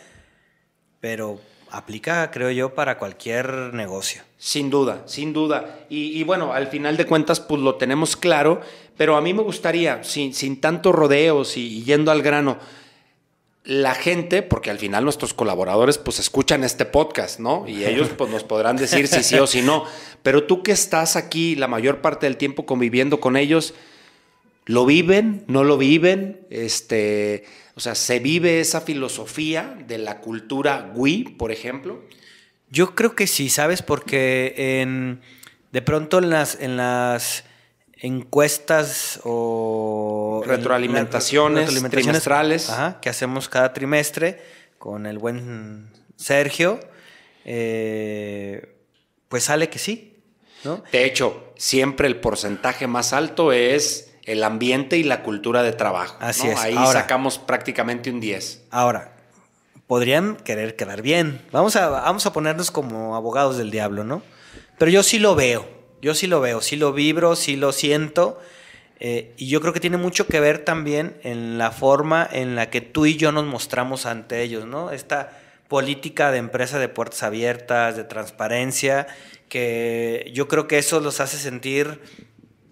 pero 0.99 1.39
aplica, 1.71 2.29
creo 2.31 2.51
yo, 2.51 2.75
para 2.75 2.97
cualquier 2.97 3.73
negocio. 3.73 4.21
Sin 4.37 4.69
duda, 4.69 5.03
sin 5.05 5.33
duda. 5.33 5.85
Y, 5.89 6.23
bueno, 6.23 6.53
al 6.53 6.67
final 6.67 6.97
de 6.97 7.05
cuentas, 7.05 7.39
pues 7.39 7.61
lo 7.61 7.75
tenemos 7.75 8.15
claro, 8.15 8.61
pero 8.97 9.15
a 9.15 9.21
mí 9.21 9.33
me 9.33 9.41
gustaría, 9.41 10.03
sin, 10.03 10.33
sin 10.33 10.59
tantos 10.59 10.93
rodeos 10.93 11.57
y, 11.57 11.83
yendo 11.83 12.11
al 12.11 12.21
grano, 12.21 12.59
la 13.63 13.93
gente, 13.93 14.41
porque 14.41 14.71
al 14.71 14.79
final 14.79 15.03
nuestros 15.03 15.33
colaboradores 15.33 15.97
pues 15.97 16.19
escuchan 16.19 16.63
este 16.63 16.85
podcast, 16.85 17.39
¿no? 17.39 17.67
Y 17.67 17.85
ellos 17.85 18.09
pues 18.17 18.29
nos 18.31 18.43
podrán 18.43 18.75
decir 18.75 19.07
si 19.07 19.23
sí 19.23 19.35
o 19.37 19.45
si 19.45 19.61
no. 19.61 19.85
Pero 20.23 20.45
tú 20.45 20.63
que 20.63 20.71
estás 20.71 21.15
aquí 21.15 21.55
la 21.55 21.67
mayor 21.67 22.01
parte 22.01 22.25
del 22.25 22.37
tiempo 22.37 22.65
conviviendo 22.65 23.19
con 23.19 23.37
ellos, 23.37 23.75
¿lo 24.65 24.85
viven? 24.85 25.43
¿No 25.47 25.63
lo 25.63 25.77
viven? 25.77 26.41
Este, 26.49 27.45
o 27.75 27.79
sea, 27.79 27.93
¿se 27.93 28.19
vive 28.19 28.61
esa 28.61 28.81
filosofía 28.81 29.77
de 29.87 29.99
la 29.99 30.21
cultura 30.21 30.91
Wii, 30.95 31.35
por 31.37 31.51
ejemplo? 31.51 32.03
Yo 32.71 32.95
creo 32.95 33.15
que 33.15 33.27
sí, 33.27 33.49
¿sabes? 33.49 33.83
Porque 33.83 34.55
en, 34.81 35.21
de 35.71 35.81
pronto 35.83 36.17
en 36.17 36.31
las, 36.31 36.59
en 36.59 36.77
las 36.77 37.43
encuestas 38.01 39.21
o 39.23 40.43
retroalimentaciones, 40.45 41.69
trimestrales 41.89 42.71
que 42.99 43.09
hacemos 43.09 43.47
cada 43.47 43.73
trimestre 43.73 44.41
con 44.79 45.05
el 45.05 45.19
buen 45.19 45.91
Sergio, 46.15 46.79
eh, 47.45 48.75
pues 49.29 49.43
sale 49.43 49.69
que 49.69 49.77
sí. 49.77 50.23
¿no? 50.63 50.83
De 50.91 51.05
hecho, 51.05 51.53
siempre 51.57 52.07
el 52.07 52.19
porcentaje 52.19 52.87
más 52.87 53.13
alto 53.13 53.51
es 53.51 54.13
el 54.25 54.43
ambiente 54.43 54.97
y 54.97 55.03
la 55.03 55.21
cultura 55.21 55.61
de 55.61 55.71
trabajo. 55.71 56.17
Así 56.19 56.47
es. 56.47 56.59
Ahí 56.59 56.75
sacamos 56.91 57.37
prácticamente 57.37 58.09
un 58.09 58.19
10. 58.19 58.63
Ahora, 58.71 59.13
podrían 59.85 60.37
querer 60.37 60.75
quedar 60.75 61.03
bien. 61.03 61.45
Vamos 61.51 61.75
a, 61.75 61.89
vamos 61.89 62.25
a 62.25 62.33
ponernos 62.33 62.71
como 62.71 63.15
abogados 63.15 63.57
del 63.57 63.69
diablo, 63.69 64.03
¿no? 64.03 64.23
Pero 64.77 64.89
yo 64.89 65.03
sí 65.03 65.19
lo 65.19 65.35
veo, 65.35 65.67
yo 66.01 66.13
sí 66.13 66.27
lo 66.27 66.41
veo, 66.41 66.61
sí 66.61 66.75
lo 66.75 66.93
vibro, 66.93 67.35
sí 67.35 67.55
lo 67.55 67.71
siento. 67.71 68.39
Eh, 68.99 69.33
y 69.37 69.47
yo 69.47 69.61
creo 69.61 69.73
que 69.73 69.79
tiene 69.79 69.97
mucho 69.97 70.27
que 70.27 70.39
ver 70.39 70.59
también 70.59 71.17
en 71.23 71.57
la 71.57 71.71
forma 71.71 72.27
en 72.31 72.55
la 72.55 72.69
que 72.69 72.81
tú 72.81 73.05
y 73.05 73.17
yo 73.17 73.31
nos 73.31 73.45
mostramos 73.45 74.05
ante 74.05 74.43
ellos, 74.43 74.65
¿no? 74.65 74.91
Esta 74.91 75.31
política 75.67 76.31
de 76.31 76.37
empresa 76.37 76.77
de 76.79 76.87
puertas 76.87 77.23
abiertas, 77.23 77.95
de 77.95 78.03
transparencia, 78.03 79.07
que 79.49 80.29
yo 80.33 80.47
creo 80.47 80.67
que 80.67 80.77
eso 80.77 80.99
los 80.99 81.19
hace 81.19 81.37
sentir 81.37 81.99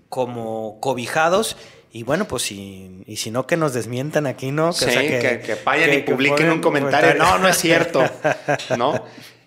como 0.10 0.80
cobijados. 0.80 1.58
Y 1.92 2.04
bueno, 2.04 2.26
pues 2.26 2.44
si, 2.44 3.04
y 3.08 3.16
si 3.16 3.32
no, 3.32 3.48
que 3.48 3.58
nos 3.58 3.74
desmientan 3.74 4.28
aquí, 4.28 4.52
¿no? 4.52 4.72
Que, 4.74 5.42
que, 5.44 5.58
vayan 5.66 5.94
y 5.94 6.02
publiquen 6.04 6.52
un 6.52 6.62
comentario. 6.62 7.16
No, 7.16 7.40
no 7.40 7.48
es 7.48 7.58
cierto. 7.58 8.04
¿No? 8.78 9.04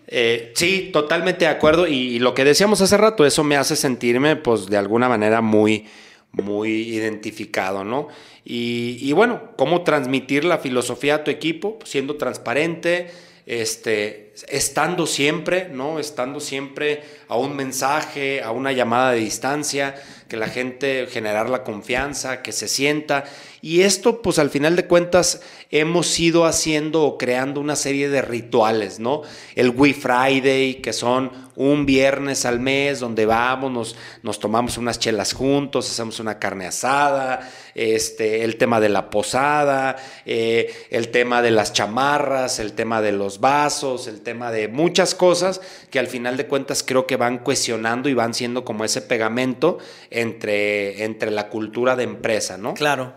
Eh, 0.06 0.52
sí, 0.54 0.90
totalmente 0.92 1.44
de 1.44 1.50
acuerdo. 1.50 1.86
Y, 1.86 2.18
lo 2.18 2.34
que 2.34 2.44
decíamos 2.44 2.80
hace 2.80 2.96
rato, 2.96 3.24
eso 3.24 3.44
me 3.44 3.56
hace 3.56 3.76
sentirme, 3.76 4.36
pues, 4.36 4.66
de 4.66 4.76
alguna 4.76 5.08
manera 5.08 5.40
muy, 5.40 5.86
muy 6.32 6.70
identificado, 6.70 7.84
¿no? 7.84 8.08
Y, 8.44 8.98
y 9.00 9.12
bueno, 9.12 9.52
cómo 9.56 9.82
transmitir 9.82 10.44
la 10.44 10.58
filosofía 10.58 11.16
a 11.16 11.24
tu 11.24 11.30
equipo, 11.30 11.78
siendo 11.84 12.16
transparente, 12.16 13.10
este, 13.46 14.32
estando 14.48 15.06
siempre, 15.06 15.68
¿no? 15.68 15.98
Estando 15.98 16.40
siempre 16.40 17.02
a 17.28 17.36
un 17.36 17.56
mensaje, 17.56 18.42
a 18.42 18.52
una 18.52 18.72
llamada 18.72 19.12
de 19.12 19.20
distancia, 19.20 19.94
que 20.28 20.36
la 20.36 20.48
gente 20.48 21.06
generar 21.10 21.50
la 21.50 21.64
confianza, 21.64 22.42
que 22.42 22.52
se 22.52 22.68
sienta. 22.68 23.24
Y 23.64 23.82
esto, 23.82 24.22
pues 24.22 24.40
al 24.40 24.50
final 24.50 24.74
de 24.74 24.88
cuentas, 24.88 25.40
hemos 25.70 26.18
ido 26.18 26.46
haciendo 26.46 27.04
o 27.04 27.16
creando 27.16 27.60
una 27.60 27.76
serie 27.76 28.08
de 28.08 28.20
rituales, 28.20 28.98
¿no? 28.98 29.22
El 29.54 29.70
We 29.70 29.94
Friday, 29.94 30.82
que 30.82 30.92
son 30.92 31.30
un 31.54 31.86
viernes 31.86 32.44
al 32.44 32.60
mes 32.60 33.00
donde 33.00 33.26
vamos, 33.26 33.70
nos, 33.70 33.96
nos 34.22 34.38
tomamos 34.40 34.78
unas 34.78 34.98
chelas 34.98 35.32
juntos, 35.32 35.90
hacemos 35.90 36.18
una 36.18 36.38
carne 36.38 36.66
asada, 36.66 37.48
este, 37.74 38.44
el 38.44 38.56
tema 38.56 38.80
de 38.80 38.88
la 38.88 39.10
posada, 39.10 39.96
eh, 40.24 40.72
el 40.90 41.10
tema 41.10 41.42
de 41.42 41.50
las 41.50 41.72
chamarras, 41.72 42.58
el 42.58 42.72
tema 42.72 43.02
de 43.02 43.12
los 43.12 43.40
vasos, 43.40 44.06
el 44.08 44.22
tema 44.22 44.50
de 44.50 44.68
muchas 44.68 45.14
cosas 45.14 45.60
que 45.90 45.98
al 45.98 46.06
final 46.06 46.36
de 46.36 46.46
cuentas 46.46 46.82
creo 46.82 47.06
que 47.06 47.16
van 47.16 47.38
cuestionando 47.38 48.08
y 48.08 48.14
van 48.14 48.34
siendo 48.34 48.64
como 48.64 48.84
ese 48.84 49.02
pegamento 49.02 49.78
entre, 50.10 51.04
entre 51.04 51.30
la 51.30 51.48
cultura 51.48 51.96
de 51.96 52.04
empresa, 52.04 52.56
¿no? 52.56 52.74
Claro, 52.74 53.14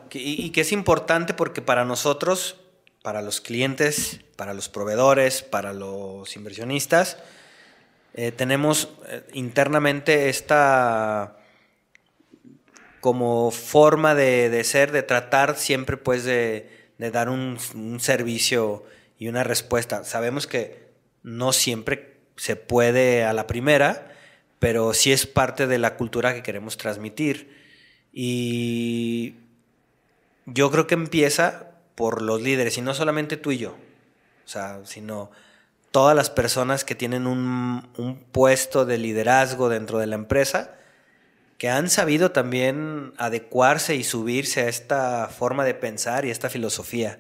que 0.52 0.62
es 0.62 0.72
importante 0.72 1.34
porque 1.34 1.62
para 1.62 1.86
nosotros, 1.86 2.58
para 3.02 3.22
los 3.22 3.42
clientes, 3.42 4.22
para 4.36 4.54
los 4.54 4.70
proveedores, 4.70 5.44
para 5.44 5.74
los 5.74 6.36
inversionistas, 6.36 7.18
eh, 8.14 8.32
tenemos 8.32 8.90
eh, 9.08 9.24
internamente 9.34 10.30
esta 10.30 11.38
como 13.02 13.52
forma 13.52 14.16
de, 14.16 14.64
ser, 14.64 14.92
de 14.92 15.04
tratar 15.04 15.58
siempre 15.58 15.96
pues 15.96 16.24
de, 16.24 16.70
dar 16.98 17.30
un, 17.30 17.60
un, 17.76 18.00
servicio 18.00 18.84
y 19.20 19.28
una 19.28 19.44
respuesta. 19.44 20.04
Sabemos 20.04 20.48
que 20.48 20.90
no 21.22 21.54
siempre 21.54 22.18
se 22.36 22.56
puede 22.56 23.24
a 23.24 23.34
la 23.34 23.46
primera, 23.46 24.12
pero 24.58 24.96
sí 24.96 25.12
es 25.12 25.28
parte 25.28 25.68
de 25.68 25.78
la 25.78 25.98
cultura 25.98 26.34
que 26.34 26.42
queremos 26.42 26.78
transmitir. 26.78 27.56
Y 28.12 29.36
yo 30.46 30.72
creo 30.72 30.88
que 30.88 30.96
empieza 30.96 31.72
por 31.96 32.22
los 32.22 32.42
líderes, 32.42 32.78
y 32.78 32.82
no 32.82 32.94
solamente 32.94 33.38
tú 33.38 33.52
y 33.52 33.58
yo, 33.58 33.72
o 33.72 34.48
sea, 34.48 34.82
sino 34.86 35.32
todas 35.96 36.14
las 36.16 36.30
personas 36.30 36.84
que 36.84 36.94
tienen 36.94 37.26
un, 37.26 38.26
puesto 38.34 38.86
de 38.86 38.98
liderazgo 38.98 39.70
dentro 39.70 39.98
de 39.98 40.08
la 40.08 40.16
empresa, 40.16 40.76
que 41.58 41.70
han 41.70 41.90
sabido 41.90 42.32
también 42.32 43.14
adecuarse 43.18 43.96
y 43.96 44.04
subirse 44.04 44.60
a 44.60 44.68
esta 44.68 45.30
forma 45.30 45.64
de 45.64 45.74
pensar 45.74 46.26
y 46.26 46.32
esta 46.32 46.50
filosofía. 46.50 47.20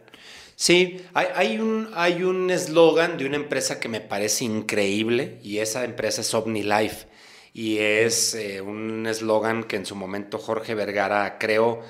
Sí, 0.58 1.06
hay, 1.14 1.58
un 1.58 1.90
hay 1.96 2.24
un 2.24 2.52
eslogan 2.52 3.18
de 3.18 3.26
una 3.26 3.38
empresa 3.38 3.80
que 3.80 3.88
me 3.88 4.02
parece 4.02 4.44
increíble 4.44 5.40
y 5.42 5.60
esa 5.60 5.86
empresa 5.86 6.20
es 6.20 6.34
OmniLife 6.34 7.08
y 7.54 7.78
es 7.78 8.36
eh, 8.36 8.60
un 8.60 9.08
eslogan 9.08 9.64
que 9.64 9.78
en 9.78 9.86
su 9.86 9.96
momento 9.96 10.38
Jorge 10.38 10.76
Vergara 10.76 11.38
creó. 11.40 11.82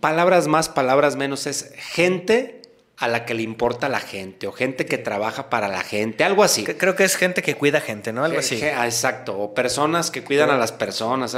Palabras 0.00 0.46
más, 0.48 0.68
palabras 0.68 1.16
menos, 1.16 1.46
es 1.46 1.72
gente 1.76 2.62
a 2.98 3.06
la 3.06 3.24
que 3.24 3.34
le 3.34 3.42
importa 3.42 3.88
la 3.88 4.00
gente 4.00 4.48
o 4.48 4.52
gente 4.52 4.84
que 4.84 4.98
trabaja 4.98 5.50
para 5.50 5.68
la 5.68 5.82
gente, 5.82 6.24
algo 6.24 6.42
así. 6.42 6.64
Creo 6.64 6.96
que 6.96 7.04
es 7.04 7.16
gente 7.16 7.42
que 7.42 7.54
cuida 7.54 7.80
gente, 7.80 8.12
¿no? 8.12 8.24
Algo 8.24 8.40
así. 8.40 8.60
Ah, 8.62 8.86
exacto, 8.86 9.38
o 9.38 9.54
personas 9.54 10.10
que 10.10 10.24
cuidan 10.24 10.50
a 10.50 10.56
las 10.56 10.72
personas. 10.72 11.36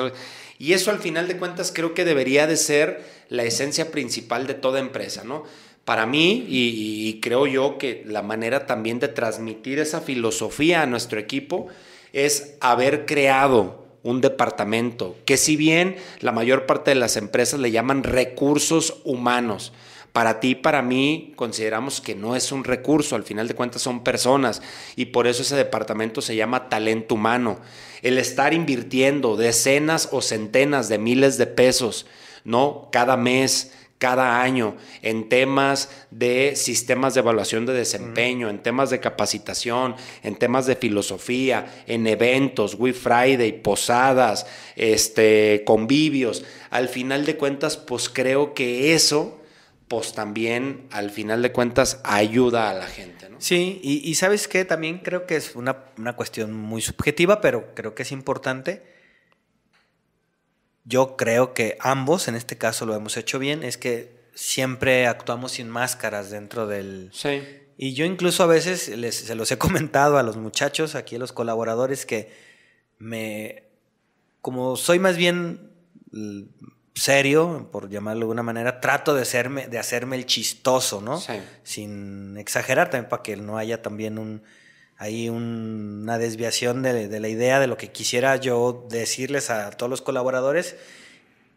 Y 0.59 0.73
eso 0.73 0.91
al 0.91 1.01
final 1.01 1.29
de 1.29 1.37
cuentas 1.37 1.71
creo 1.75 1.93
que 1.93 2.07
debería 2.07 2.47
de 2.47 2.57
ser 2.57 3.03
la 3.29 3.45
esencia 3.45 3.91
principal 3.91 4.47
de 4.47 4.55
toda 4.55 4.81
empresa, 4.81 5.23
¿no? 5.23 5.45
Para 5.85 6.07
mí, 6.07 6.47
y, 6.49 7.21
creo 7.21 7.47
yo 7.47 7.77
que 7.77 8.05
la 8.07 8.23
manera 8.23 8.67
también 8.67 8.99
de 9.01 9.09
transmitir 9.09 9.79
esa 9.79 10.01
filosofía 10.01 10.83
a 10.83 10.87
nuestro 10.87 11.19
equipo 11.19 11.69
es 12.13 12.55
haber 12.61 13.07
creado 13.07 13.87
un 14.03 14.21
departamento 14.21 15.17
que 15.25 15.37
si 15.37 15.57
bien 15.57 15.97
la 16.21 16.33
mayor 16.33 16.67
parte 16.67 16.91
de 16.91 16.95
las 16.97 17.17
empresas 17.17 17.61
le 17.61 17.71
llaman 17.71 18.03
recursos 18.03 19.01
humanos, 19.05 19.73
para 20.13 20.41
ti, 20.41 20.57
para 20.57 20.83
mí, 20.83 21.33
consideramos 21.37 22.01
que 22.01 22.17
no 22.17 22.35
es 22.35 22.51
un 22.51 22.65
recurso, 22.65 23.15
al 23.15 23.23
final 23.23 23.47
de 23.47 23.55
cuentas 23.55 23.83
son 23.83 24.03
personas 24.03 24.61
y 24.97 25.07
por 25.07 25.29
eso 25.29 25.43
ese 25.43 25.55
departamento 25.55 26.21
se 26.21 26.35
llama 26.35 26.69
talento 26.69 27.15
humano. 27.15 27.61
El 28.03 28.19
estar 28.19 28.53
invirtiendo 28.53 29.37
decenas 29.37 30.09
o 30.11 30.21
centenas 30.21 30.89
de 30.89 30.99
miles 30.99 31.39
de 31.39 31.47
pesos, 31.47 32.07
¿no? 32.45 32.89
Cada 32.91 33.17
mes, 33.17 33.73
cada 34.01 34.41
año 34.41 34.79
en 35.03 35.29
temas 35.29 35.91
de 36.11 36.57
sistemas 36.57 37.13
de 37.13 37.21
evaluación 37.21 37.67
de 37.67 37.75
desempeño, 37.75 38.49
en 38.49 38.63
temas 38.63 38.89
de 38.89 38.99
capacitación, 38.99 39.95
en 40.23 40.37
temas 40.37 40.65
de 40.65 40.75
filosofía, 40.75 41.85
en 41.87 42.07
eventos, 42.07 42.77
We 42.77 42.95
Friday, 42.95 43.53
posadas, 43.61 44.47
este, 44.75 45.65
convivios. 45.67 46.45
Al 46.71 46.89
final 46.89 47.27
de 47.27 47.37
cuentas, 47.37 47.77
pues 47.77 48.09
creo 48.09 48.55
que 48.55 48.95
eso 48.95 49.37
pues 49.87 50.15
también 50.15 50.87
al 50.93 51.11
final 51.11 51.43
de 51.43 51.53
cuentas 51.53 52.01
ayuda 52.05 52.71
a 52.71 52.75
la 52.75 52.87
gente. 52.87 53.29
Sí, 53.39 53.81
y, 53.83 54.15
sabes 54.15 54.47
que 54.49 54.65
también 54.65 54.99
creo 54.99 55.27
que 55.27 55.35
es 55.35 55.57
una, 55.57 55.79
una, 55.99 56.15
cuestión 56.15 56.53
muy 56.53 56.81
subjetiva, 56.81 57.41
pero 57.41 57.75
creo 57.75 57.95
que 57.95 58.05
es 58.05 58.13
importante. 58.13 58.83
Yo 60.91 61.17
creo 61.17 61.55
que 61.55 61.79
ambos, 61.79 62.27
en 62.27 62.35
este 62.35 62.59
caso 62.59 62.85
lo 62.85 62.97
hemos 62.97 63.17
hecho 63.17 63.39
bien, 63.39 63.63
es 63.63 63.77
que 63.77 64.19
siempre 64.35 65.07
actuamos 65.07 65.53
sin 65.53 65.69
máscaras 65.69 66.31
dentro 66.31 66.67
del... 66.67 67.11
Sí. 67.13 67.43
Y 67.77 67.95
yo 67.95 68.05
incluso 68.05 68.43
a 68.43 68.47
veces 68.47 68.89
les, 68.89 69.15
se 69.15 69.37
los 69.37 69.53
he 69.53 69.57
comentado 69.57 70.19
a 70.19 70.25
los 70.25 70.37
muchachos, 70.37 70.97
aquí 70.97 71.15
a 71.15 71.21
los 71.21 71.33
colaboradores, 71.33 72.07
que 72.07 72.33
me... 72.99 73.63
Como 74.43 74.77
soy 74.77 74.99
más 74.99 75.17
bien 75.17 75.71
serio, 76.95 77.69
por 77.71 77.89
llamarlo 77.89 78.21
de 78.21 78.25
alguna 78.25 78.43
manera, 78.43 78.81
trato 78.81 79.15
de 79.15 79.23
hacerme, 79.23 79.69
de 79.69 79.79
hacerme 79.79 80.17
el 80.17 80.27
chistoso, 80.27 81.01
¿no? 81.01 81.21
Sí. 81.21 81.35
Sin 81.63 82.37
exagerar 82.37 82.91
también 82.91 83.09
para 83.09 83.23
que 83.23 83.37
no 83.37 83.59
haya 83.59 83.81
también 83.81 84.19
un 84.19 84.43
ahí 85.01 85.31
una 85.31 86.19
desviación 86.19 86.83
de, 86.83 87.09
de, 87.09 87.21
la 87.21 87.29
idea 87.29 87.59
de 87.59 87.67
lo 87.67 87.79
que 87.79 87.89
quisiera 87.91 88.37
yo 88.37 88.87
decirles 88.91 89.49
a 89.49 89.71
todos 89.71 89.89
los 89.89 90.03
colaboradores. 90.03 90.77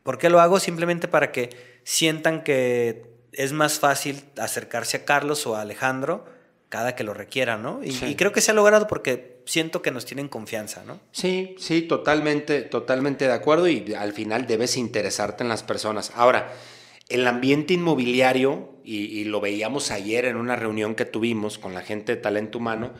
¿Por 0.01 0.17
qué 0.17 0.29
lo 0.29 0.39
hago? 0.39 0.61
Simplemente 0.61 1.09
para 1.09 1.33
que 1.33 1.49
sientan 1.83 2.43
que 2.43 3.03
es 3.33 3.51
más 3.51 3.79
fácil 3.79 4.23
acercarse 4.37 4.95
a 4.97 5.05
Carlos 5.05 5.45
o 5.45 5.57
a 5.57 5.61
Alejandro 5.61 6.25
cada 6.69 6.95
que 6.95 7.03
lo 7.03 7.13
requiera, 7.13 7.57
¿no? 7.57 7.83
Y, 7.83 7.91
Sí. 7.91 8.05
y 8.05 8.15
creo 8.15 8.31
que 8.31 8.39
se 8.39 8.51
ha 8.51 8.53
logrado 8.53 8.87
porque 8.87 9.41
siento 9.45 9.81
que 9.81 9.91
nos 9.91 10.05
tienen 10.05 10.29
confianza, 10.29 10.83
¿no? 10.87 11.01
Sí, 11.11 11.55
sí, 11.59 11.81
totalmente, 11.81 12.61
totalmente 12.61 13.27
de 13.27 13.33
acuerdo 13.33 13.67
y 13.67 13.93
al 13.93 14.13
final 14.13 14.47
debes 14.47 14.77
interesarte 14.77 15.43
en 15.43 15.49
las 15.49 15.63
personas. 15.63 16.13
Ahora, 16.15 16.53
el 17.09 17.27
ambiente 17.27 17.73
inmobiliario, 17.73 18.69
y, 18.85 18.99
y 19.05 19.25
lo 19.25 19.41
veíamos 19.41 19.91
ayer 19.91 20.23
en 20.25 20.37
una 20.37 20.55
reunión 20.55 20.95
que 20.95 21.03
tuvimos 21.05 21.57
con 21.59 21.73
la 21.73 21.81
gente 21.81 22.15
de 22.15 22.21
talento 22.21 22.57
humano, 22.57 22.93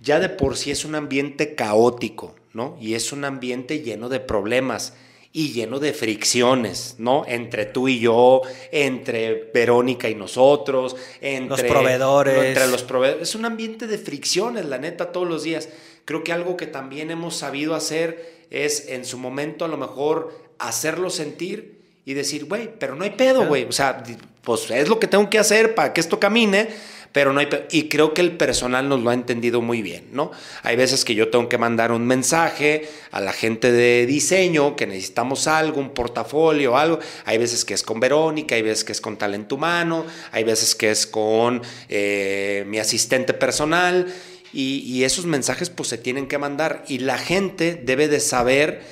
ya 0.00 0.20
de 0.20 0.28
por 0.28 0.56
sí 0.56 0.70
es 0.70 0.84
un 0.84 0.94
ambiente 0.94 1.54
caótico, 1.54 2.34
¿no? 2.52 2.76
Y 2.80 2.94
es 2.94 3.12
un 3.12 3.24
ambiente 3.24 3.80
lleno 3.80 4.08
de 4.08 4.20
problemas 4.20 4.94
y 5.32 5.52
lleno 5.52 5.78
de 5.78 5.92
fricciones, 5.92 6.94
¿no? 6.98 7.24
Entre 7.26 7.66
tú 7.66 7.88
y 7.88 8.00
yo, 8.00 8.40
entre 8.72 9.50
Verónica 9.52 10.08
y 10.08 10.14
nosotros, 10.14 10.96
entre 11.20 11.50
Los 11.50 11.62
proveedores. 11.62 12.44
entre 12.46 12.66
los 12.68 12.82
proveedores. 12.82 13.28
Es 13.28 13.34
un 13.34 13.44
ambiente 13.44 13.86
de 13.86 13.98
fricciones, 13.98 14.64
la 14.64 14.78
neta, 14.78 15.12
todos 15.12 15.28
los 15.28 15.42
días. 15.42 15.68
Creo 16.06 16.24
que 16.24 16.32
algo 16.32 16.56
que 16.56 16.66
también 16.66 17.10
hemos 17.10 17.36
sabido 17.36 17.74
hacer 17.74 18.46
es 18.50 18.88
en 18.88 19.04
su 19.04 19.18
momento 19.18 19.64
a 19.64 19.68
lo 19.68 19.76
mejor 19.76 20.32
hacerlo 20.58 21.10
sentir 21.10 21.82
y 22.06 22.14
decir, 22.14 22.46
güey, 22.46 22.70
pero 22.78 22.94
no 22.94 23.04
hay 23.04 23.10
pedo, 23.10 23.46
güey. 23.46 23.64
O 23.64 23.72
sea, 23.72 24.02
pues 24.42 24.70
es 24.70 24.88
lo 24.88 24.98
que 24.98 25.08
tengo 25.08 25.28
que 25.28 25.38
hacer 25.38 25.74
para 25.74 25.92
que 25.92 26.00
esto 26.00 26.20
camine, 26.20 26.68
pero 27.12 27.32
no 27.32 27.40
hay. 27.40 27.48
Y 27.70 27.88
creo 27.88 28.14
que 28.14 28.20
el 28.20 28.36
personal 28.36 28.88
nos 28.88 29.02
lo 29.02 29.10
ha 29.10 29.14
entendido 29.14 29.60
muy 29.60 29.82
bien, 29.82 30.08
¿no? 30.12 30.30
Hay 30.62 30.76
veces 30.76 31.04
que 31.04 31.14
yo 31.14 31.28
tengo 31.28 31.48
que 31.48 31.58
mandar 31.58 31.92
un 31.92 32.06
mensaje 32.06 32.88
a 33.10 33.20
la 33.20 33.32
gente 33.32 33.72
de 33.72 34.06
diseño 34.06 34.76
que 34.76 34.86
necesitamos 34.86 35.46
algo, 35.46 35.80
un 35.80 35.90
portafolio, 35.90 36.76
algo. 36.76 36.98
Hay 37.24 37.38
veces 37.38 37.64
que 37.64 37.74
es 37.74 37.82
con 37.82 38.00
Verónica, 38.00 38.54
hay 38.54 38.62
veces 38.62 38.84
que 38.84 38.92
es 38.92 39.00
con 39.00 39.16
talento 39.16 39.54
humano, 39.54 40.04
hay 40.32 40.44
veces 40.44 40.74
que 40.74 40.90
es 40.90 41.06
con 41.06 41.62
eh, 41.88 42.64
mi 42.66 42.78
asistente 42.78 43.34
personal. 43.34 44.12
Y, 44.52 44.78
y 44.86 45.04
esos 45.04 45.26
mensajes 45.26 45.70
pues 45.70 45.88
se 45.88 45.98
tienen 45.98 46.28
que 46.28 46.38
mandar. 46.38 46.84
Y 46.88 46.98
la 46.98 47.18
gente 47.18 47.74
debe 47.74 48.08
de 48.08 48.20
saber 48.20 48.82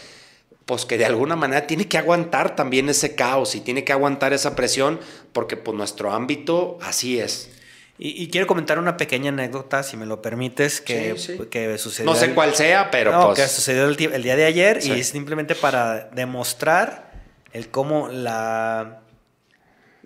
pues 0.67 0.87
que 0.87 0.99
de 0.99 1.05
alguna 1.05 1.37
manera 1.37 1.67
tiene 1.67 1.89
que 1.89 1.99
aguantar 1.99 2.57
también 2.57 2.89
ese 2.89 3.15
caos 3.15 3.55
y 3.55 3.61
tiene 3.61 3.85
que 3.85 3.93
aguantar 3.93 4.33
esa 4.33 4.57
presión 4.57 4.99
porque 5.33 5.57
pues 5.57 5.77
nuestro 5.77 6.13
ámbito 6.13 6.79
así 6.81 7.19
es. 7.21 7.51
Y, 7.99 8.23
y 8.23 8.29
quiero 8.29 8.47
comentar 8.49 8.79
una 8.81 8.97
pequeña 8.97 9.29
anécdota, 9.29 9.83
si 9.85 9.97
me 9.97 10.05
lo 10.05 10.21
permites, 10.21 10.81
que, 10.81 11.15
Sí, 11.17 11.37
sí. 11.39 11.43
que 11.49 11.79
sucedió. 11.79 12.11
No 12.11 12.17
sé 12.19 12.25
el- 12.27 12.35
cuál 12.35 12.55
sea, 12.57 12.91
pero 12.91 13.13
no, 13.13 13.27
pues 13.27 13.39
que 13.41 13.49
sucedió 13.49 13.85
el, 13.87 14.01
el 14.13 14.23
día 14.23 14.35
de 14.37 14.45
ayer 14.45 14.83
Sí. 14.83 14.93
y 14.93 15.01
es 15.01 15.09
simplemente 15.09 15.55
para 15.55 16.09
demostrar 16.11 17.13
el 17.53 17.71
cómo 17.71 18.09
la, 18.09 19.01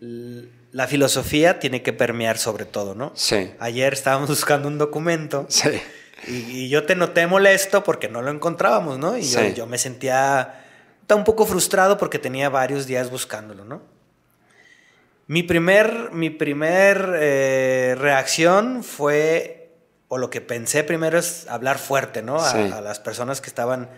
la 0.01 0.87
filosofía 0.87 1.59
tiene 1.59 1.83
que 1.83 1.93
permear 1.93 2.39
sobre 2.39 2.65
todo, 2.67 2.95
¿no? 2.95 3.13
sí, 3.15 3.53
Ayer 3.59 3.93
estábamos 3.95 4.29
buscando 4.29 4.69
un 4.69 4.77
documento 4.79 5.47
sí, 5.49 5.71
y, 6.27 6.35
y 6.65 6.69
yo 6.69 6.85
te 6.85 6.95
noté 6.95 7.27
molesto 7.27 7.83
porque 7.85 8.09
no 8.09 8.21
lo 8.23 8.31
encontrábamos, 8.31 8.99
¿no? 8.99 9.17
Y 9.17 9.23
yo, 9.23 9.41
Sí. 9.41 9.55
yo 9.55 9.67
me 9.67 9.79
sentía 9.79 10.63
un 11.11 11.25
poco 11.25 11.47
frustrado 11.47 11.97
porque 11.97 12.19
tenía 12.19 12.51
varios 12.51 12.87
días 12.87 13.11
buscándolo, 13.11 13.65
¿no? 13.65 13.81
Mi 15.29 15.43
primer, 15.43 16.11
mi 16.13 16.31
primer 16.31 17.17
eh, 17.21 17.95
reacción 17.99 18.83
fue, 18.83 19.77
o 20.09 20.19
lo 20.19 20.31
que 20.31 20.41
pensé 20.41 20.83
primero 20.85 21.19
es 21.19 21.47
hablar 21.49 21.79
fuerte, 21.79 22.23
¿no? 22.23 22.37
A, 22.37 22.51
Sí. 22.51 22.59
a 22.73 22.81
las 22.81 22.99
personas 22.99 23.41
que 23.43 23.49
estaban 23.49 23.91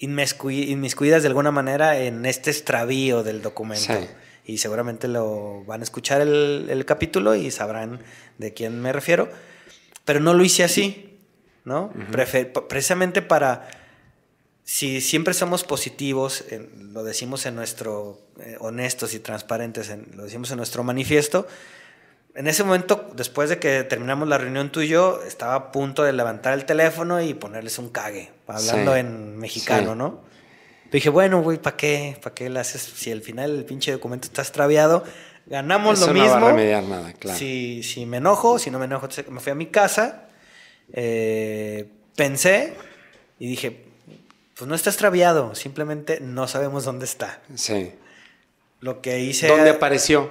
inmiscui- 0.00 0.68
inmiscuidas 0.68 1.22
de 1.22 1.28
alguna 1.28 1.50
manera 1.50 1.98
en 1.98 2.24
este 2.26 2.50
extravío 2.50 3.22
del 3.24 3.42
documento. 3.42 3.92
Sí. 3.92 4.06
Y 4.44 4.58
seguramente 4.58 5.08
lo 5.08 5.64
van 5.64 5.80
a 5.80 5.84
escuchar 5.84 6.20
el, 6.20 6.68
el 6.70 6.84
capítulo 6.84 7.34
y 7.34 7.50
sabrán 7.50 8.00
de 8.38 8.54
quién 8.54 8.80
me 8.80 8.92
refiero. 8.92 9.28
Pero 10.04 10.20
no 10.20 10.32
lo 10.32 10.44
hice 10.44 10.62
así, 10.62 11.18
¿no? 11.64 11.92
Prefe- 12.12 12.52
pa- 12.52 12.68
precisamente 12.68 13.20
para 13.20 13.66
si 14.68 15.00
siempre 15.00 15.32
somos 15.32 15.62
positivos, 15.62 16.44
en- 16.50 16.92
lo 16.92 17.04
decimos 17.04 17.46
en 17.46 17.54
nuestro, 17.54 18.18
eh, 18.40 18.56
honestos 18.58 19.14
y 19.14 19.20
transparentes, 19.20 19.90
en- 19.90 20.08
lo 20.16 20.24
decimos 20.24 20.50
en 20.50 20.56
nuestro 20.56 20.82
manifiesto, 20.82 21.46
en 22.34 22.48
ese 22.48 22.64
momento, 22.64 23.08
después 23.14 23.48
de 23.48 23.60
que 23.60 23.84
terminamos 23.84 24.26
la 24.28 24.38
reunión 24.38 24.72
tú 24.72 24.80
y 24.80 24.88
yo, 24.88 25.22
estaba 25.22 25.54
a 25.54 25.70
punto 25.72 26.02
de 26.02 26.12
levantar 26.12 26.52
el 26.52 26.64
teléfono 26.64 27.22
y 27.22 27.32
ponerles 27.32 27.78
un 27.78 27.90
cague, 27.90 28.30
hablando 28.48 28.92
Sí. 28.94 28.98
en 29.00 29.36
mexicano, 29.38 29.92
Sí. 29.92 29.98
¿no? 29.98 30.24
Dije, 30.90 31.10
bueno, 31.10 31.40
güey, 31.42 31.58
¿para 31.58 31.76
qué? 31.76 32.18
¿Para 32.20 32.34
qué 32.34 32.50
le 32.50 32.58
haces? 32.58 32.82
Si 32.82 33.12
al 33.12 33.22
final 33.22 33.56
el 33.56 33.64
pinche 33.64 33.92
documento 33.92 34.26
está 34.26 34.42
extraviado, 34.42 35.04
ganamos 35.46 35.98
Eso 35.98 36.08
lo 36.08 36.14
no 36.14 36.22
mismo. 36.24 36.40
va 36.40 36.48
a 36.48 36.50
remediar 36.50 36.82
nada, 36.82 37.12
claro. 37.12 37.38
Si, 37.38 37.82
si 37.84 38.04
me 38.04 38.16
enojo, 38.16 38.58
si 38.58 38.72
no 38.72 38.80
me 38.80 38.86
enojo, 38.86 39.08
me 39.30 39.38
fui 39.40 39.52
a 39.52 39.54
mi 39.54 39.66
casa, 39.66 40.28
eh, 40.92 41.88
pensé 42.16 42.74
y 43.38 43.46
dije, 43.48 43.85
pues 44.56 44.68
no 44.68 44.74
está 44.74 44.90
extraviado, 44.90 45.54
simplemente 45.54 46.18
no 46.20 46.48
sabemos 46.48 46.84
dónde 46.84 47.04
está. 47.04 47.40
sí. 47.54 47.92
Lo 48.80 49.00
que 49.00 49.20
hice 49.20 49.48
¿Dónde 49.48 49.70
apareció? 49.70 50.30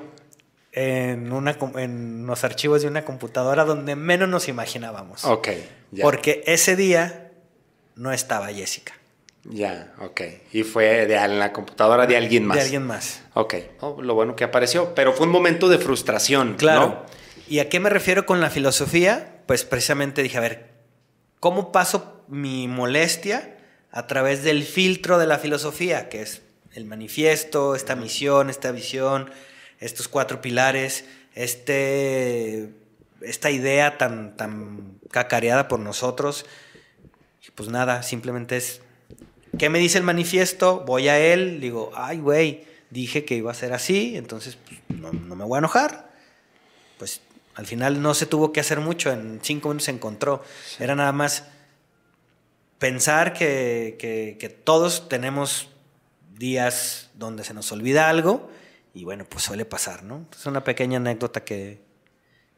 en, 0.72 1.32
una, 1.32 1.58
en 1.78 2.28
los 2.28 2.44
archivos 2.44 2.84
de 2.84 2.88
una 2.88 3.04
computadora 3.04 3.66
donde 3.66 3.96
menos 3.96 4.30
nos 4.30 4.48
imaginábamos. 4.48 5.26
Ok, 5.26 5.48
ya. 5.92 6.04
Porque 6.04 6.44
ese 6.46 6.76
día 6.76 7.32
no 7.96 8.12
estaba 8.12 8.48
Jessica, 8.54 8.94
Ya, 9.46 9.94
ok. 10.00 10.22
Y 10.54 10.62
fue 10.64 11.08
de, 11.08 11.16
en 11.16 11.40
la 11.40 11.54
computadora 11.54 12.06
de 12.06 12.18
alguien 12.18 12.46
más. 12.46 12.58
de 12.58 12.64
alguien 12.64 12.84
más. 12.86 13.24
Ok, 13.34 13.56
Oh, 13.80 14.00
lo 14.02 14.14
bueno 14.14 14.36
que 14.36 14.44
apareció. 14.44 14.94
Pero 14.94 15.12
fue 15.14 15.26
un 15.26 15.32
momento 15.32 15.68
de 15.68 15.80
frustración, 15.80 16.54
Claro. 16.56 16.88
¿no? 16.88 17.06
¿Y 17.48 17.60
a 17.60 17.68
qué 17.70 17.80
me 17.80 17.90
refiero 17.90 18.26
con 18.28 18.42
la 18.42 18.52
filosofía? 18.52 19.42
Pues 19.48 19.64
precisamente 19.66 20.22
dije, 20.22 20.38
a 20.38 20.42
ver, 20.42 20.70
¿cómo 21.40 21.72
paso 21.72 22.24
mi 22.28 22.68
molestia 22.68 23.55
a 23.96 24.06
través 24.06 24.44
del 24.44 24.64
filtro 24.64 25.18
de 25.18 25.26
la 25.26 25.40
filosofía, 25.40 26.10
que 26.10 26.22
es 26.22 26.44
el 26.74 26.86
manifiesto, 26.86 27.74
esta 27.74 27.96
misión, 27.96 28.52
esta 28.52 28.72
visión, 28.72 29.32
estos 29.80 30.08
cuatro 30.08 30.42
pilares, 30.42 31.06
este, 31.34 32.70
esta 33.22 33.50
idea 33.50 33.98
tan, 33.98 34.38
tan 34.38 35.00
cacareada 35.10 35.68
por 35.68 35.80
nosotros? 35.80 36.46
Pues 37.56 37.70
nada, 37.70 38.04
simplemente 38.04 38.58
es, 38.58 38.82
¿qué 39.58 39.70
me 39.70 39.80
dice 39.80 39.98
el 39.98 40.04
manifiesto? 40.04 40.84
Voy 40.86 41.08
a 41.08 41.18
él, 41.18 41.60
digo, 41.60 41.92
ay, 41.96 42.20
güey, 42.20 42.66
dije 42.90 43.26
que 43.26 43.36
iba 43.36 43.50
a 43.50 43.56
ser 43.56 43.74
así, 43.74 44.18
entonces 44.18 44.58
pues, 44.68 44.80
no, 44.90 45.12
no 45.14 45.36
me 45.36 45.46
voy 45.46 45.56
a 45.56 45.60
enojar 45.60 46.06
pues 46.98 47.22
al 47.56 47.66
final 47.66 48.02
no 48.02 48.14
se 48.14 48.26
tuvo 48.26 48.52
que 48.52 48.60
hacer 48.60 48.80
mucho, 48.80 49.12
en 49.12 49.40
cinco 49.42 49.70
minutos 49.70 49.86
se 49.86 49.92
encontró. 49.92 50.44
Era 50.80 50.96
nada 50.96 51.12
más 51.12 51.46
pensar 52.80 53.34
que, 53.34 54.60
todos 54.64 55.10
tenemos 55.10 55.70
días 56.38 57.10
donde 57.14 57.44
se 57.44 57.54
nos 57.54 57.72
olvida 57.72 58.10
algo 58.10 58.50
y 58.94 59.04
bueno, 59.04 59.26
pues 59.28 59.44
suele 59.44 59.66
pasar, 59.66 60.04
¿no? 60.04 60.26
Es 60.38 60.46
una 60.46 60.64
pequeña 60.64 60.98
anécdota 60.98 61.44
que, 61.44 61.82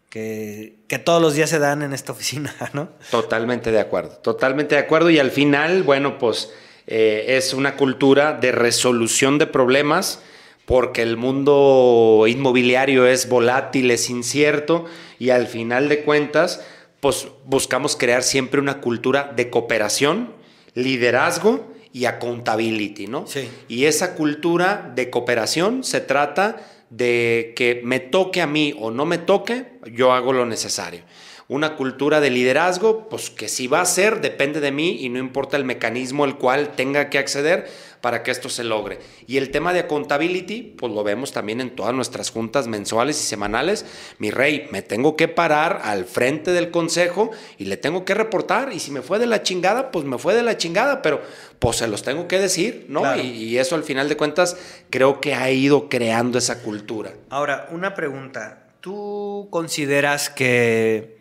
que, 0.09 0.75
que 0.87 0.99
todos 0.99 1.21
los 1.21 1.33
días 1.33 1.49
se 1.49 1.59
dan 1.59 1.81
en 1.81 1.93
esta 1.93 2.11
oficina, 2.11 2.53
¿no? 2.73 2.89
Totalmente 3.11 3.71
de 3.71 3.79
acuerdo, 3.79 4.17
totalmente 4.17 4.75
de 4.75 4.81
acuerdo. 4.81 5.09
Y 5.09 5.19
al 5.19 5.31
final, 5.31 5.83
bueno, 5.83 6.17
pues 6.17 6.51
eh, 6.87 7.37
es 7.37 7.53
una 7.53 7.75
cultura 7.75 8.33
de 8.33 8.51
resolución 8.53 9.37
de 9.37 9.47
problemas 9.47 10.21
porque 10.65 11.01
el 11.01 11.17
mundo 11.17 12.25
inmobiliario 12.27 13.07
es 13.07 13.29
volátil, 13.29 13.91
es 13.91 14.09
incierto 14.09 14.85
y 15.19 15.29
al 15.29 15.47
final 15.47 15.89
de 15.89 16.03
cuentas, 16.03 16.65
pues 16.99 17.27
buscamos 17.45 17.95
crear 17.95 18.23
siempre 18.23 18.59
una 18.59 18.81
cultura 18.81 19.31
de 19.35 19.49
cooperación, 19.49 20.33
liderazgo 20.73 21.73
y 21.93 22.05
accountability, 22.05 23.07
¿no? 23.07 23.27
Sí. 23.27 23.49
Y 23.67 23.85
esa 23.85 24.15
cultura 24.15 24.91
de 24.95 25.09
cooperación 25.09 25.83
se 25.83 26.01
trata 26.01 26.57
de 26.89 27.53
que 27.55 27.81
me 27.83 27.99
toque 27.99 28.41
a 28.41 28.47
mí 28.47 28.73
o 28.79 28.91
no 28.91 29.05
me 29.05 29.17
toque, 29.17 29.65
yo 29.91 30.13
hago 30.13 30.33
lo 30.33 30.45
necesario. 30.45 31.01
Una 31.49 31.75
cultura 31.75 32.19
de 32.19 32.29
liderazgo, 32.29 33.07
pues 33.07 33.29
que 33.29 33.47
si 33.47 33.67
va 33.67 33.79
a 33.79 33.85
ser, 33.85 34.19
depende 34.19 34.59
de 34.59 34.71
mí 34.71 34.97
y 34.99 35.09
no 35.09 35.17
importa 35.17 35.55
el 35.55 35.63
mecanismo 35.63 36.25
al 36.25 36.37
cual 36.37 36.75
tenga 36.75 37.09
que 37.09 37.17
acceder, 37.17 37.69
para 38.01 38.23
que 38.23 38.31
esto 38.31 38.49
se 38.49 38.63
logre. 38.63 38.99
Y 39.25 39.37
el 39.37 39.51
tema 39.51 39.73
de 39.73 39.79
accountability, 39.81 40.61
pues 40.77 40.93
lo 40.93 41.03
vemos 41.03 41.31
también 41.31 41.61
en 41.61 41.75
todas 41.75 41.93
nuestras 41.93 42.29
juntas 42.29 42.67
mensuales 42.67 43.19
y 43.19 43.23
semanales. 43.23 43.85
Mi 44.19 44.31
rey, 44.31 44.67
me 44.71 44.81
tengo 44.81 45.15
que 45.15 45.27
parar 45.27 45.81
al 45.83 46.05
frente 46.05 46.51
del 46.51 46.71
consejo 46.71 47.31
y 47.57 47.65
le 47.65 47.77
tengo 47.77 48.05
que 48.05 48.13
reportar. 48.13 48.71
Y 48.73 48.79
si 48.79 48.91
me 48.91 49.01
fue 49.01 49.19
de 49.19 49.27
la 49.27 49.43
chingada, 49.43 49.91
pues 49.91 50.05
me 50.05 50.17
fue 50.17 50.35
de 50.35 50.43
la 50.43 50.57
chingada, 50.57 51.01
pero 51.01 51.21
pues 51.59 51.77
se 51.77 51.87
los 51.87 52.03
tengo 52.03 52.27
que 52.27 52.39
decir, 52.39 52.85
¿no? 52.89 53.15
Y, 53.15 53.21
y 53.21 53.57
eso 53.57 53.75
al 53.75 53.83
final 53.83 54.09
de 54.09 54.17
cuentas 54.17 54.57
creo 54.89 55.19
que 55.21 55.33
ha 55.33 55.49
ido 55.51 55.89
creando 55.89 56.37
esa 56.37 56.61
cultura. 56.61 57.13
Ahora, 57.29 57.67
una 57.71 57.93
pregunta. 57.93 58.63
¿Tú 58.81 59.47
consideras 59.49 60.29
que, 60.29 61.17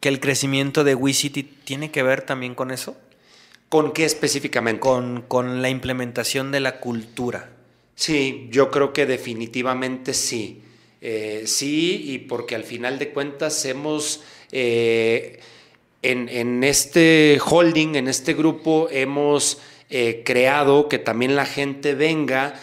que 0.00 0.08
el 0.08 0.20
crecimiento 0.20 0.84
de 0.84 0.94
WeCity 0.94 1.42
tiene 1.42 1.90
que 1.90 2.02
ver 2.02 2.22
también 2.22 2.54
con 2.54 2.70
eso? 2.70 2.96
¿Con 3.68 3.92
qué 3.92 4.04
específicamente? 4.04 4.80
Con, 4.80 5.22
con 5.22 5.62
la 5.62 5.68
implementación 5.68 6.52
de 6.52 6.60
la 6.60 6.78
cultura. 6.78 7.50
Sí, 7.96 8.48
yo 8.50 8.70
creo 8.70 8.92
que 8.92 9.06
definitivamente 9.06 10.14
sí. 10.14 10.62
Eh, 11.00 11.44
sí, 11.46 12.02
y 12.12 12.18
porque 12.18 12.54
al 12.54 12.64
final 12.64 12.98
de 12.98 13.10
cuentas 13.10 13.64
hemos, 13.64 14.22
eh, 14.52 15.40
en, 16.02 16.28
en, 16.28 16.62
este 16.62 17.38
holding, 17.44 17.96
en 17.96 18.08
este 18.08 18.34
grupo, 18.34 18.88
hemos 18.90 19.58
eh, 19.88 20.22
creado 20.24 20.88
que 20.88 20.98
también 20.98 21.36
la 21.36 21.46
gente 21.46 21.94
venga, 21.94 22.60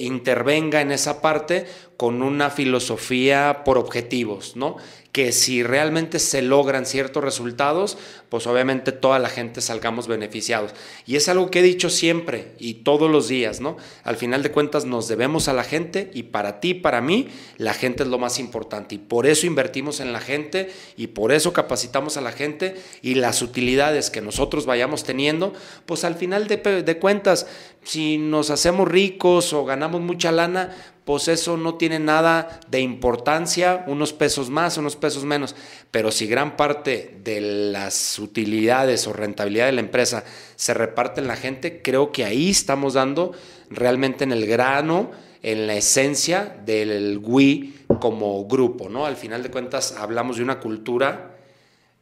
intervenga 0.00 0.80
en 0.80 0.90
esa 0.90 1.20
parte 1.20 1.66
con 1.96 2.22
una 2.22 2.50
filosofía 2.50 3.62
por 3.64 3.78
objetivos, 3.78 4.56
¿no? 4.56 4.78
que 5.14 5.30
si 5.30 5.62
realmente 5.62 6.18
se 6.18 6.42
logran 6.42 6.86
ciertos 6.86 7.22
resultados, 7.22 7.98
pues 8.34 8.48
obviamente 8.48 8.90
toda 8.90 9.20
la 9.20 9.28
gente 9.28 9.60
salgamos 9.60 10.08
beneficiados. 10.08 10.72
Y 11.06 11.14
es 11.14 11.28
algo 11.28 11.52
que 11.52 11.60
he 11.60 11.62
dicho 11.62 11.88
siempre 11.88 12.50
y 12.58 12.74
todos 12.82 13.08
los 13.08 13.28
días, 13.28 13.60
¿no? 13.60 13.76
Al 14.02 14.16
final 14.16 14.42
de 14.42 14.50
cuentas 14.50 14.86
nos 14.86 15.06
debemos 15.06 15.46
a 15.46 15.52
la 15.52 15.62
gente 15.62 16.10
y 16.14 16.24
para 16.24 16.58
ti, 16.58 16.74
para 16.74 17.00
mí, 17.00 17.28
la 17.58 17.74
gente 17.74 18.02
es 18.02 18.08
lo 18.08 18.18
más 18.18 18.40
importante. 18.40 18.96
Y 18.96 18.98
por 18.98 19.28
eso 19.28 19.46
invertimos 19.46 20.00
en 20.00 20.12
la 20.12 20.18
gente 20.18 20.72
y 20.96 21.06
por 21.06 21.30
eso 21.30 21.52
capacitamos 21.52 22.16
a 22.16 22.22
la 22.22 22.32
gente 22.32 22.74
y 23.02 23.14
las 23.14 23.40
utilidades 23.40 24.10
que 24.10 24.20
nosotros 24.20 24.66
vayamos 24.66 25.04
teniendo, 25.04 25.52
pues 25.86 26.02
al 26.02 26.16
final 26.16 26.48
de, 26.48 26.56
de 26.82 26.98
cuentas, 26.98 27.46
si 27.84 28.18
nos 28.18 28.50
hacemos 28.50 28.88
ricos 28.88 29.52
o 29.52 29.64
ganamos 29.64 30.00
mucha 30.00 30.32
lana, 30.32 30.74
pues 31.04 31.28
eso 31.28 31.56
no 31.56 31.74
tiene 31.74 31.98
nada 31.98 32.60
de 32.68 32.80
importancia, 32.80 33.84
unos 33.86 34.12
pesos 34.12 34.48
más, 34.48 34.78
unos 34.78 34.96
pesos 34.96 35.24
menos. 35.24 35.54
Pero 35.90 36.10
si 36.10 36.26
gran 36.26 36.56
parte 36.56 37.18
de 37.22 37.40
las 37.40 38.18
utilidades 38.24 39.06
o 39.06 39.12
rentabilidad 39.12 39.66
de 39.66 39.72
la 39.72 39.80
empresa 39.80 40.24
se 40.56 40.74
reparte 40.74 41.20
en 41.20 41.28
la 41.28 41.36
gente, 41.36 41.82
creo 41.82 42.12
que 42.12 42.24
ahí 42.24 42.50
estamos 42.50 42.94
dando 42.94 43.32
realmente 43.70 44.24
en 44.24 44.32
el 44.32 44.46
grano, 44.46 45.10
en 45.42 45.66
la 45.66 45.74
esencia 45.74 46.56
del 46.64 47.18
WI 47.22 47.74
como 48.00 48.44
grupo, 48.46 48.88
¿no? 48.88 49.06
Al 49.06 49.16
final 49.16 49.42
de 49.42 49.50
cuentas 49.50 49.94
hablamos 49.98 50.36
de 50.38 50.42
una 50.42 50.58
cultura 50.58 51.36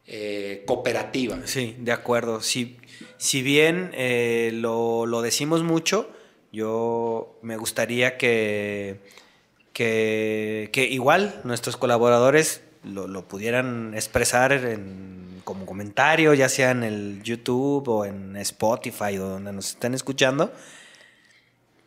eh, 0.07 0.63
cooperativa. 0.65 1.39
Sí, 1.45 1.75
de 1.79 1.91
acuerdo. 1.91 2.41
Si, 2.41 2.77
si 3.17 3.41
bien 3.41 3.91
eh, 3.93 4.51
lo, 4.53 5.05
lo 5.05 5.21
decimos 5.21 5.63
mucho, 5.63 6.09
yo 6.53 7.39
me 7.41 7.57
gustaría 7.57 8.17
que, 8.17 8.99
que, 9.73 10.87
igual 10.91 11.41
nuestros 11.43 11.77
colaboradores 11.77 12.61
lo, 12.83 13.27
pudieran 13.27 13.93
expresar 13.95 14.51
en, 14.51 15.12
como 15.43 15.65
comentario, 15.65 16.33
ya 16.33 16.49
sea 16.49 16.71
en 16.71 16.83
el 16.83 17.21
YouTube 17.23 17.87
o 17.87 18.05
en 18.05 18.35
Spotify 18.37 19.17
o 19.17 19.27
donde 19.27 19.53
nos 19.53 19.69
estén 19.69 19.93
escuchando. 19.93 20.51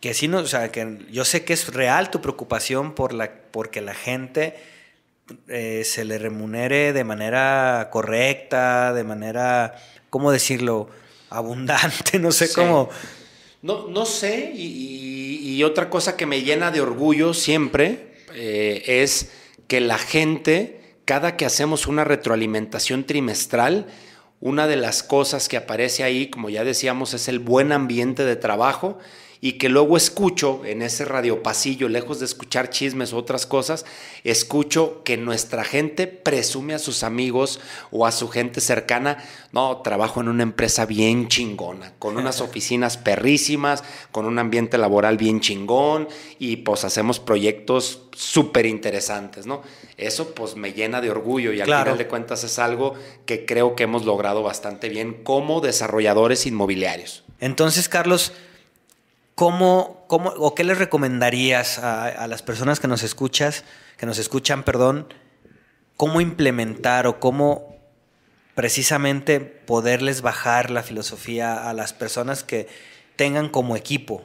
Que 0.00 0.14
sí, 0.14 0.28
no, 0.28 0.38
o 0.38 0.46
sea, 0.46 0.70
que 0.70 0.98
yo 1.10 1.24
sé 1.24 1.44
que 1.44 1.52
es 1.52 1.72
real 1.72 2.10
tu 2.10 2.20
preocupación 2.20 2.94
por 2.94 3.12
la, 3.12 3.32
porque 3.50 3.80
la 3.80 3.94
gente 3.94 4.56
eh, 5.48 5.82
se 5.84 6.04
le 6.04 6.18
remunere 6.18 6.92
de 6.92 7.04
manera 7.04 7.88
correcta, 7.90 8.92
de 8.92 9.04
manera, 9.04 9.76
¿cómo 10.10 10.30
decirlo? 10.30 10.88
Abundante, 11.30 12.18
no 12.20 12.30
sé 12.30 12.52
cómo 12.52 12.90
no, 13.66 13.88
no 13.88 14.06
sé, 14.06 14.52
y, 14.54 15.62
otra 15.64 15.90
cosa 15.90 16.16
que 16.16 16.26
me 16.26 16.42
llena 16.42 16.70
de 16.70 16.80
orgullo 16.80 17.34
siempre 17.34 18.12
eh, 18.34 18.82
es 18.86 19.32
que 19.66 19.80
la 19.80 19.98
gente, 19.98 20.86
cada 21.06 21.36
que 21.36 21.46
hacemos 21.46 21.86
una 21.86 22.04
retroalimentación 22.04 23.04
trimestral, 23.04 23.86
una 24.40 24.66
de 24.66 24.76
las 24.76 25.02
cosas 25.02 25.48
que 25.48 25.56
aparece 25.56 26.02
ahí, 26.02 26.28
como 26.28 26.50
ya 26.50 26.64
decíamos, 26.64 27.14
es 27.14 27.28
el 27.28 27.38
buen 27.38 27.72
ambiente 27.72 28.24
de 28.24 28.36
trabajo 28.36 28.98
y 29.40 29.53
que 29.53 29.68
luego 29.68 29.96
escucho 29.96 30.62
en 30.64 30.83
ese 30.83 31.05
radiopasillo, 31.05 31.88
lejos 31.88 32.20
de 32.20 32.27
escuchar 32.27 32.70
chismes 32.70 33.12
u 33.12 33.16
otras 33.16 33.46
cosas, 33.46 33.85
escucho 34.25 35.03
que 35.05 35.16
nuestra 35.16 35.64
gente 35.64 36.07
presume 36.07 36.75
a 36.75 36.79
sus 36.79 37.03
amigos 37.03 37.61
o 37.90 38.07
a 38.07 38.12
su 38.12 38.29
gente 38.29 38.61
cercana, 38.61 39.18
no, 39.53 39.79
trabajo 39.79 40.20
en 40.20 40.29
una 40.29 40.42
empresa 40.42 40.87
bien 40.87 41.29
chingona, 41.29 41.92
con 41.99 42.16
unas 42.16 42.40
oficinas 42.40 42.96
perrísimas, 42.96 43.85
con 44.12 44.27
un 44.27 44.38
ambiente 44.38 44.79
laboral 44.79 45.16
bien 45.16 45.40
chingón 45.40 46.09
y 46.38 46.57
pues 46.59 46.85
hacemos 46.85 47.20
proyectos 47.20 48.03
súper 48.16 48.66
interesantes, 48.66 49.46
¿no? 49.46 49.62
Eso 49.96 50.35
pues 50.35 50.57
me 50.57 50.72
llena 50.72 51.01
de 51.01 51.11
orgullo 51.11 51.53
y 51.53 51.61
al 51.61 51.66
final 51.66 51.99
de 51.99 52.07
cuentas 52.07 52.44
es 52.44 52.59
algo 52.59 52.94
que 53.27 53.44
creo 53.44 53.77
que 53.77 53.85
hemos 53.85 54.05
logrado 54.05 54.42
bastante 54.42 54.88
bien 54.88 55.22
como 55.22 55.61
desarrolladores 55.61 56.46
inmobiliarios. 56.46 57.25
Entonces, 57.40 57.88
Carlos, 57.88 58.33
¿cómo, 59.37 60.05
cómo 60.09 60.31
o 60.31 60.57
qué 60.57 60.64
les 60.64 60.79
recomendarías 60.79 61.79
a, 61.79 62.27
las 62.27 62.42
personas 62.42 62.81
que 62.81 62.88
nos 62.88 63.05
escuchas, 63.05 63.62
que 63.96 64.07
nos 64.07 64.18
escuchan, 64.18 64.64
perdón, 64.64 65.07
cómo 65.96 66.20
implementar 66.20 67.07
o 67.07 67.20
cómo 67.20 67.77
precisamente 68.57 69.38
poderles 69.38 70.22
bajar 70.22 70.70
la 70.70 70.83
filosofía 70.83 71.68
a 71.68 71.72
las 71.75 71.92
personas 71.92 72.42
que 72.42 72.66
tengan 73.14 73.49
como 73.49 73.77
equipo? 73.77 74.25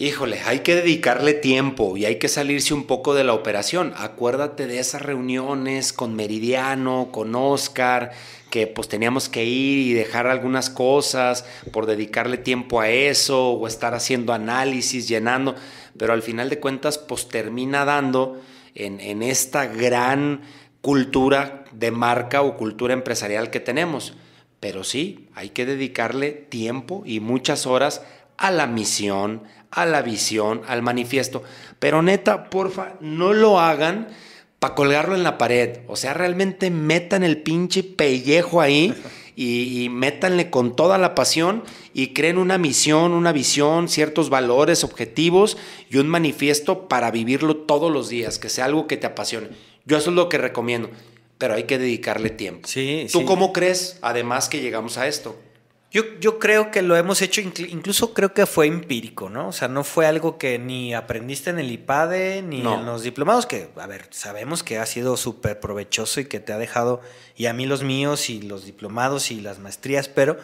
Híjole, 0.00 0.38
hay 0.46 0.60
que 0.60 0.76
dedicarle 0.76 1.34
tiempo 1.34 1.96
y 1.96 2.04
hay 2.04 2.20
que 2.20 2.28
salirse 2.28 2.72
un 2.72 2.84
poco 2.84 3.14
de 3.14 3.24
la 3.24 3.34
operación. 3.34 3.92
Acuérdate 3.96 4.68
de 4.68 4.78
esas 4.78 5.02
reuniones 5.02 5.92
con 5.92 6.14
Meridiano, 6.14 7.08
con 7.10 7.34
Oscar, 7.34 8.12
que 8.48 8.68
pues 8.68 8.86
teníamos 8.86 9.28
que 9.28 9.44
ir 9.44 9.78
y 9.88 9.94
dejar 9.94 10.28
algunas 10.28 10.70
cosas 10.70 11.44
por 11.72 11.86
dedicarle 11.86 12.38
tiempo 12.38 12.80
a 12.80 12.88
eso 12.88 13.50
o 13.50 13.66
estar 13.66 13.92
haciendo 13.92 14.32
análisis, 14.32 15.08
llenando, 15.08 15.56
pero 15.98 16.12
al 16.12 16.22
final 16.22 16.48
de 16.48 16.60
cuentas 16.60 16.96
pues 16.96 17.26
termina 17.26 17.84
dando 17.84 18.40
en, 18.76 19.00
en 19.00 19.24
esta 19.24 19.66
gran 19.66 20.42
cultura 20.80 21.64
de 21.72 21.90
marca 21.90 22.42
o 22.42 22.56
cultura 22.56 22.94
empresarial 22.94 23.50
que 23.50 23.58
tenemos. 23.58 24.14
Pero 24.60 24.84
sí, 24.84 25.28
hay 25.34 25.50
que 25.50 25.66
dedicarle 25.66 26.30
tiempo 26.30 27.02
y 27.04 27.18
muchas 27.18 27.66
horas 27.66 28.02
a 28.38 28.50
la 28.50 28.66
misión, 28.66 29.42
a 29.70 29.84
la 29.84 30.00
visión, 30.00 30.62
al 30.66 30.82
manifiesto. 30.82 31.42
Pero 31.78 32.02
neta, 32.02 32.48
porfa, 32.48 32.94
no 33.00 33.34
lo 33.34 33.60
hagan 33.60 34.08
para 34.58 34.74
colgarlo 34.74 35.14
en 35.14 35.24
la 35.24 35.38
pared. 35.38 35.80
O 35.88 35.96
sea, 35.96 36.14
realmente 36.14 36.70
metan 36.70 37.22
el 37.22 37.42
pinche 37.42 37.82
pellejo 37.82 38.60
ahí 38.60 38.94
y, 39.36 39.88
métanle 39.90 40.50
con 40.50 40.74
toda 40.74 40.98
la 40.98 41.14
pasión 41.14 41.62
y 41.94 42.08
creen 42.08 42.38
una 42.38 42.58
misión, 42.58 43.12
una 43.12 43.32
visión, 43.32 43.88
ciertos 43.88 44.30
valores, 44.30 44.82
objetivos 44.82 45.56
y 45.90 45.98
un 45.98 46.08
manifiesto 46.08 46.88
para 46.88 47.10
vivirlo 47.10 47.56
todos 47.56 47.92
los 47.92 48.08
días, 48.08 48.38
que 48.38 48.48
sea 48.48 48.64
algo 48.64 48.86
que 48.86 48.96
te 48.96 49.06
apasione. 49.06 49.48
Yo 49.84 49.96
eso 49.96 50.10
es 50.10 50.16
lo 50.16 50.28
que 50.28 50.38
recomiendo, 50.38 50.90
pero 51.38 51.54
hay 51.54 51.64
que 51.64 51.78
dedicarle 51.78 52.30
tiempo. 52.30 52.66
Sí, 52.66 53.06
¿Tú 53.12 53.24
cómo 53.24 53.52
crees, 53.52 53.98
además, 54.02 54.48
que 54.48 54.60
llegamos 54.60 54.98
a 54.98 55.06
esto? 55.06 55.36
Yo, 55.90 56.02
yo, 56.20 56.38
creo 56.38 56.70
que 56.70 56.82
lo 56.82 56.96
hemos 56.96 57.22
hecho, 57.22 57.40
incluso 57.40 58.12
creo 58.12 58.34
que 58.34 58.44
fue 58.44 58.66
empírico, 58.66 59.30
¿no? 59.30 59.48
O 59.48 59.52
sea, 59.52 59.68
no 59.68 59.84
fue 59.84 60.06
algo 60.06 60.36
que 60.36 60.58
ni 60.58 60.92
aprendiste 60.92 61.48
en 61.48 61.58
el 61.58 61.72
IPADE 61.72 62.42
ni 62.42 62.60
en 62.60 62.84
los 62.84 63.02
diplomados, 63.02 63.46
que, 63.46 63.70
a 63.74 63.86
ver, 63.86 64.06
sabemos 64.10 64.62
que 64.62 64.76
ha 64.78 64.84
sido 64.84 65.16
súper 65.16 65.60
provechoso 65.60 66.20
y 66.20 66.26
que 66.26 66.40
te 66.40 66.52
ha 66.52 66.58
dejado, 66.58 67.00
y 67.36 67.46
a 67.46 67.54
mí 67.54 67.64
los 67.64 67.84
míos 67.84 68.28
y 68.28 68.42
los 68.42 68.66
diplomados 68.66 69.30
y 69.30 69.40
las 69.40 69.60
maestrías, 69.60 70.08
pero 70.08 70.36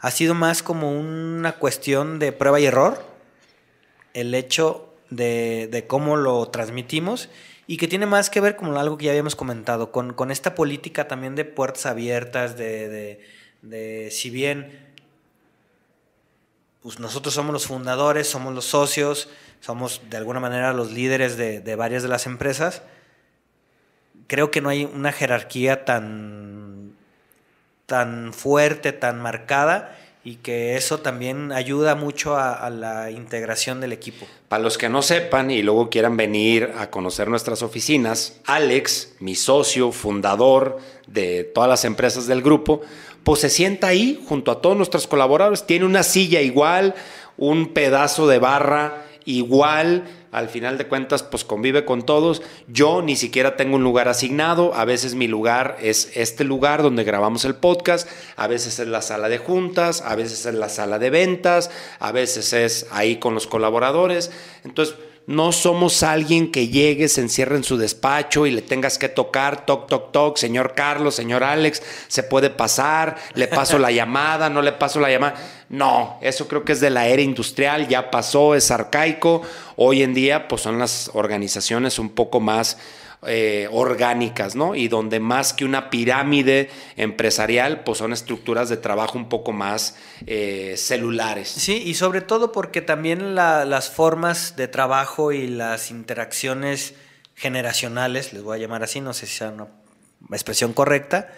ha 0.00 0.10
sido 0.10 0.34
más 0.34 0.64
como 0.64 0.90
una 0.90 1.52
cuestión 1.52 2.18
de 2.18 2.32
prueba 2.32 2.58
y 2.58 2.66
error, 2.66 3.00
el 4.14 4.34
hecho 4.34 4.94
de, 5.10 5.68
de 5.70 5.86
cómo 5.86 6.16
lo 6.16 6.48
transmitimos 6.48 7.28
y 7.68 7.76
que 7.76 7.86
tiene 7.86 8.06
más 8.06 8.30
que 8.30 8.40
ver 8.40 8.56
con 8.56 8.76
algo 8.76 8.98
que 8.98 9.04
ya 9.04 9.10
habíamos 9.12 9.36
comentado, 9.36 9.92
con, 9.92 10.12
con 10.12 10.30
esta 10.30 10.54
política 10.54 11.06
también 11.06 11.36
de 11.36 11.44
puertas 11.44 11.86
abiertas, 11.86 12.56
de, 12.56 12.88
de, 12.88 13.20
de 13.62 14.10
si 14.10 14.30
bien 14.30 14.87
pues 16.82 17.00
nosotros 17.00 17.34
somos 17.34 17.52
los 17.52 17.66
fundadores, 17.66 18.28
somos 18.28 18.54
los 18.54 18.64
socios, 18.64 19.28
somos 19.60 20.02
de 20.08 20.16
alguna 20.16 20.40
manera 20.40 20.72
los 20.72 20.92
líderes 20.92 21.36
de, 21.36 21.76
varias 21.76 22.02
de 22.02 22.08
las 22.08 22.26
empresas. 22.26 22.82
Creo 24.26 24.50
que 24.50 24.60
no 24.60 24.68
hay 24.68 24.84
una 24.84 25.12
jerarquía 25.12 25.84
tan, 25.84 26.92
tan 27.86 28.32
fuerte, 28.32 28.92
tan 28.92 29.20
marcada, 29.20 29.96
y 30.24 30.36
que 30.36 30.76
eso 30.76 30.98
también 30.98 31.52
ayuda 31.52 31.94
mucho 31.94 32.36
a, 32.36 32.68
la 32.68 33.10
integración 33.10 33.80
del 33.80 33.92
equipo. 33.92 34.26
Para 34.48 34.62
los 34.62 34.76
que 34.76 34.88
no 34.88 35.00
sepan 35.00 35.50
y 35.50 35.62
luego 35.62 35.88
quieran 35.88 36.18
venir 36.18 36.72
a 36.76 36.90
conocer 36.90 37.28
nuestras 37.28 37.62
oficinas, 37.62 38.38
Alex, 38.44 39.14
mi 39.20 39.34
socio, 39.34 39.90
fundador 39.90 40.78
de 41.06 41.44
todas 41.44 41.70
las 41.70 41.86
empresas 41.86 42.26
del 42.26 42.42
grupo, 42.42 42.82
pues 43.28 43.42
se 43.42 43.50
sienta 43.50 43.88
ahí 43.88 44.24
junto 44.26 44.50
a 44.50 44.62
todos 44.62 44.74
nuestros 44.74 45.06
colaboradores, 45.06 45.66
tiene 45.66 45.84
una 45.84 46.02
silla 46.02 46.40
igual, 46.40 46.94
un 47.36 47.74
pedazo 47.74 48.26
de 48.26 48.38
barra 48.38 49.04
igual, 49.26 50.04
al 50.32 50.48
final 50.48 50.78
de 50.78 50.86
cuentas 50.86 51.24
pues 51.24 51.44
convive 51.44 51.84
con 51.84 52.06
todos. 52.06 52.40
Yo 52.68 53.02
ni 53.02 53.16
siquiera 53.16 53.54
tengo 53.54 53.76
un 53.76 53.82
lugar 53.82 54.08
asignado, 54.08 54.72
a 54.72 54.86
veces 54.86 55.14
mi 55.14 55.26
lugar 55.26 55.76
es 55.82 56.10
este 56.14 56.42
lugar 56.42 56.82
donde 56.82 57.04
grabamos 57.04 57.44
el 57.44 57.54
podcast, 57.54 58.08
a 58.36 58.46
veces 58.46 58.78
es 58.78 58.88
la 58.88 59.02
sala 59.02 59.28
de 59.28 59.36
juntas, 59.36 60.00
a 60.00 60.14
veces 60.14 60.46
es 60.46 60.54
la 60.54 60.70
sala 60.70 60.98
de 60.98 61.10
ventas, 61.10 61.70
a 61.98 62.12
veces 62.12 62.54
es 62.54 62.86
ahí 62.92 63.16
con 63.16 63.34
los 63.34 63.46
colaboradores. 63.46 64.30
Entonces, 64.64 64.96
no 65.28 65.52
somos 65.52 66.02
alguien 66.02 66.50
que 66.50 66.68
llegue, 66.68 67.06
se 67.06 67.20
encierre 67.20 67.56
en 67.56 67.62
su 67.62 67.76
despacho 67.76 68.46
y 68.46 68.50
le 68.50 68.62
tengas 68.62 68.96
que 68.96 69.10
tocar, 69.10 69.66
toc, 69.66 69.86
toc, 69.86 70.10
toc, 70.10 70.38
señor 70.38 70.72
Carlos, 70.74 71.16
señor 71.16 71.44
Alex, 71.44 71.82
se 72.08 72.22
puede 72.22 72.48
pasar, 72.48 73.16
le 73.34 73.46
paso 73.46 73.78
la 73.78 73.90
llamada, 73.90 74.48
no 74.48 74.62
le 74.62 74.72
paso 74.72 75.00
la 75.00 75.10
llamada. 75.10 75.34
No, 75.68 76.18
eso 76.22 76.48
creo 76.48 76.64
que 76.64 76.72
es 76.72 76.80
de 76.80 76.88
la 76.88 77.08
era 77.08 77.20
industrial, 77.20 77.88
ya 77.88 78.10
pasó, 78.10 78.54
es 78.54 78.70
arcaico. 78.70 79.42
Hoy 79.76 80.02
en 80.02 80.14
día, 80.14 80.48
pues 80.48 80.62
son 80.62 80.78
las 80.78 81.10
organizaciones 81.12 81.98
un 81.98 82.08
poco 82.08 82.40
más 82.40 82.78
eh, 83.26 83.68
orgánicas, 83.72 84.54
¿no? 84.54 84.76
Y 84.76 84.86
donde 84.86 85.18
más 85.18 85.52
que 85.52 85.64
una 85.64 85.90
pirámide 85.90 86.70
empresarial, 86.96 87.82
pues 87.82 87.98
son 87.98 88.12
estructuras 88.12 88.68
de 88.68 88.76
trabajo 88.76 89.18
un 89.18 89.28
poco 89.28 89.52
más 89.52 89.96
eh, 90.26 90.74
celulares. 90.76 91.48
Sí, 91.48 91.82
y 91.84 91.94
sobre 91.94 92.20
todo 92.20 92.52
porque 92.52 92.80
también 92.80 93.34
las 93.34 93.90
formas 93.90 94.54
de 94.54 94.68
trabajo 94.68 95.32
y 95.32 95.48
las 95.48 95.90
interacciones 95.90 96.94
generacionales, 97.34 98.32
les 98.32 98.42
voy 98.42 98.56
a 98.56 98.60
llamar 98.60 98.82
así, 98.84 99.00
no 99.00 99.12
sé 99.12 99.26
si 99.26 99.38
sea 99.38 99.50
una 99.50 99.66
expresión 100.30 100.72
correcta, 100.72 101.28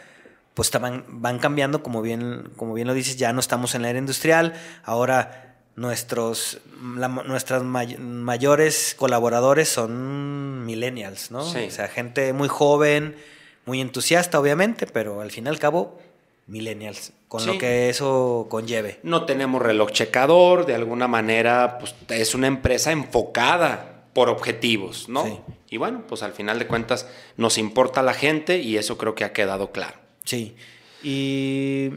pues 0.55 0.71
van, 0.73 1.39
cambiando, 1.39 1.83
como 1.83 2.03
bien, 2.03 2.51
como 2.57 2.75
bien 2.75 2.89
lo 2.89 2.95
dices, 2.95 3.17
ya 3.17 3.33
no 3.33 3.41
estamos 3.41 3.75
en 3.75 3.83
la 3.83 3.91
era 3.91 3.99
industrial, 3.99 4.55
ahora 4.85 5.50
nuestros 5.77 6.59
nuestras 6.81 7.63
mayores 7.63 8.95
colaboradores 8.99 9.69
son 9.69 10.65
millennials, 10.67 11.31
¿no? 11.31 11.41
O 11.41 11.71
sea, 11.71 11.89
gente 11.89 12.33
muy 12.33 12.49
joven, 12.49 13.17
muy 13.67 13.81
entusiasta, 13.81 14.39
obviamente, 14.41 14.87
pero 14.87 15.21
al 15.21 15.31
fin 15.31 15.47
y 15.47 15.49
al 15.49 15.59
cabo, 15.59 15.99
millennials, 16.47 17.13
con 17.29 17.47
lo 17.47 17.59
que 17.59 17.89
eso 17.89 18.47
conlleve. 18.51 18.99
No 19.03 19.25
tenemos 19.25 19.63
reloj 19.63 19.91
checador, 19.93 20.67
de 20.67 20.75
alguna 20.75 21.09
manera, 21.09 21.79
pues 21.79 21.95
es 22.09 22.35
una 22.35 22.47
empresa 22.47 22.93
enfocada 22.93 24.05
por 24.13 24.29
objetivos, 24.29 25.09
¿no? 25.09 25.45
Y 25.69 25.77
bueno, 25.77 26.03
pues 26.09 26.23
al 26.23 26.33
final 26.33 26.59
de 26.59 26.67
cuentas 26.67 27.07
nos 27.37 27.59
importa 27.59 28.03
la 28.03 28.15
gente 28.15 28.59
y 28.59 28.77
eso 28.77 28.99
creo 28.99 29.15
que 29.15 29.25
ha 29.25 29.33
quedado 29.33 29.71
claro. 29.71 29.99
Sí. 30.25 30.57
Y 31.03 31.91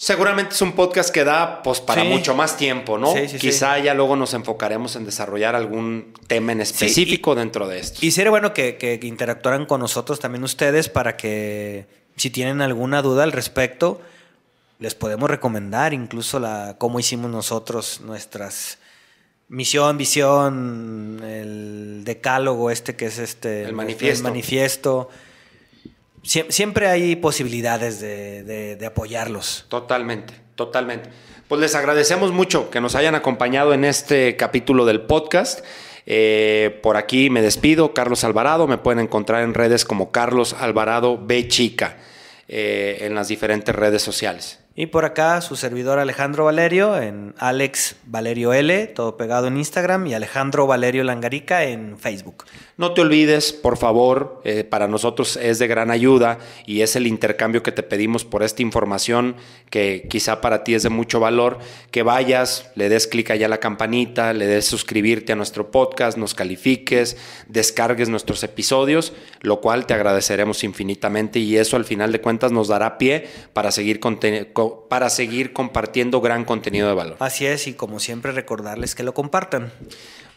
Seguramente 0.00 0.54
es 0.54 0.62
un 0.62 0.74
podcast 0.74 1.10
que 1.10 1.24
da 1.24 1.60
pues 1.60 1.80
para 1.80 2.04
mucho 2.04 2.32
más 2.32 2.56
tiempo, 2.56 2.98
¿no? 2.98 3.12
Quizá 3.40 3.80
ya 3.80 3.94
luego 3.94 4.14
nos 4.14 4.32
enfocaremos 4.32 4.94
en 4.94 5.04
desarrollar 5.04 5.56
algún 5.56 6.14
tema 6.28 6.52
en 6.52 6.60
específico 6.60 7.34
dentro 7.34 7.66
de 7.66 7.80
esto. 7.80 7.98
Y 8.06 8.12
sería 8.12 8.30
bueno 8.30 8.54
que, 8.54 9.00
interactuaran 9.02 9.66
con 9.66 9.80
nosotros 9.80 10.20
también 10.20 10.44
ustedes 10.44 10.88
para 10.88 11.16
que 11.16 11.88
si 12.14 12.30
tienen 12.30 12.60
alguna 12.60 13.02
duda 13.02 13.24
al 13.24 13.32
respecto, 13.32 14.00
les 14.78 14.94
podemos 14.94 15.28
recomendar 15.28 15.92
incluso 15.92 16.38
la 16.38 16.76
cómo 16.78 17.00
hicimos 17.00 17.28
nosotros 17.32 18.00
nuestras 18.00 18.78
misión, 19.48 19.98
visión, 19.98 21.20
el 21.24 22.02
decálogo 22.04 22.70
este 22.70 22.94
que 22.94 23.06
es 23.06 23.18
este 23.18 23.64
el 23.64 23.72
manifiesto. 23.72 24.28
El 24.28 24.32
manifiesto 24.32 25.08
siempre 26.28 26.88
hay 26.88 27.16
posibilidades 27.16 28.00
de, 28.00 28.78
apoyarlos. 28.86 29.66
Totalmente, 29.68 30.34
totalmente. 30.54 31.10
Pues 31.48 31.60
les 31.60 31.74
agradecemos 31.74 32.32
mucho 32.32 32.70
que 32.70 32.80
nos 32.80 32.94
hayan 32.94 33.14
acompañado 33.14 33.72
en 33.72 33.84
este 33.84 34.36
capítulo 34.36 34.84
del 34.84 35.00
podcast. 35.02 35.64
Eh, 36.04 36.78
por 36.82 36.96
aquí 36.96 37.30
me 37.30 37.40
despido, 37.40 37.94
Carlos 37.94 38.24
Alvarado. 38.24 38.66
Me 38.66 38.78
pueden 38.78 39.00
encontrar 39.00 39.42
en 39.42 39.54
redes 39.54 39.84
como 39.84 40.10
Carlos 40.10 40.54
Alvarado 40.58 41.18
B 41.18 41.48
Chica, 41.48 41.96
eh, 42.48 42.98
en 43.02 43.14
las 43.14 43.28
diferentes 43.28 43.74
redes 43.74 44.02
sociales. 44.02 44.58
Y 44.80 44.86
por 44.86 45.04
acá 45.04 45.40
su 45.40 45.56
servidor 45.56 45.98
Alejandro 45.98 46.44
Valerio 46.44 47.02
en 47.02 47.34
Alex 47.38 47.96
Valerio 48.04 48.52
L, 48.52 48.86
todo 48.86 49.16
pegado 49.16 49.48
en 49.48 49.56
Instagram, 49.56 50.06
y 50.06 50.14
Alejandro 50.14 50.68
Valerio 50.68 51.02
Langarica 51.02 51.64
en 51.64 51.98
Facebook. 51.98 52.44
No 52.76 52.94
te 52.94 53.00
olvides, 53.00 53.52
por 53.52 53.76
favor, 53.76 54.40
eh, 54.44 54.62
para 54.62 54.86
nosotros 54.86 55.36
es 55.36 55.58
de 55.58 55.66
gran 55.66 55.90
ayuda 55.90 56.38
y 56.64 56.82
es 56.82 56.94
el 56.94 57.08
intercambio 57.08 57.64
que 57.64 57.72
te 57.72 57.82
pedimos 57.82 58.24
por 58.24 58.44
esta 58.44 58.62
información 58.62 59.34
que 59.68 60.06
quizá 60.08 60.40
para 60.40 60.62
ti 60.62 60.74
es 60.74 60.84
de 60.84 60.90
mucho 60.90 61.18
valor, 61.18 61.58
que 61.90 62.04
vayas, 62.04 62.70
le 62.76 62.88
des 62.88 63.08
clic 63.08 63.32
allá 63.32 63.46
a 63.46 63.48
la 63.48 63.58
campanita, 63.58 64.32
le 64.32 64.46
des 64.46 64.64
suscribirte 64.64 65.32
a 65.32 65.36
nuestro 65.36 65.72
podcast, 65.72 66.16
nos 66.16 66.34
califiques, 66.34 67.16
descargues 67.48 68.08
nuestros 68.10 68.44
episodios, 68.44 69.12
lo 69.40 69.60
cual 69.60 69.86
te 69.86 69.94
agradeceremos 69.94 70.62
infinitamente 70.62 71.40
y 71.40 71.56
eso 71.56 71.74
al 71.74 71.84
final 71.84 72.12
de 72.12 72.20
cuentas 72.20 72.52
nos 72.52 72.68
dará 72.68 72.96
pie 72.96 73.26
para 73.54 73.72
seguir, 73.72 73.98
para 74.88 75.10
seguir 75.10 75.52
compartiendo 75.52 76.20
gran 76.20 76.44
contenido 76.44 76.88
de 76.88 76.94
valor. 76.94 77.16
Así 77.20 77.46
es, 77.46 77.66
y 77.66 77.74
como 77.74 78.00
siempre 78.00 78.32
recordarles 78.32 78.94
que 78.94 79.02
lo 79.02 79.14
compartan. 79.14 79.72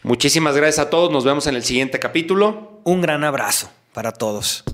Muchísimas 0.02 0.56
gracias 0.56 0.86
a 0.86 0.90
todos. 0.90 1.10
Nos 1.10 1.24
vemos 1.24 1.46
en 1.46 1.54
el 1.54 1.64
siguiente 1.64 1.98
capítulo. 1.98 2.80
Un 2.84 3.00
gran 3.00 3.24
abrazo 3.24 3.70
para 3.92 4.12
todos. 4.12 4.64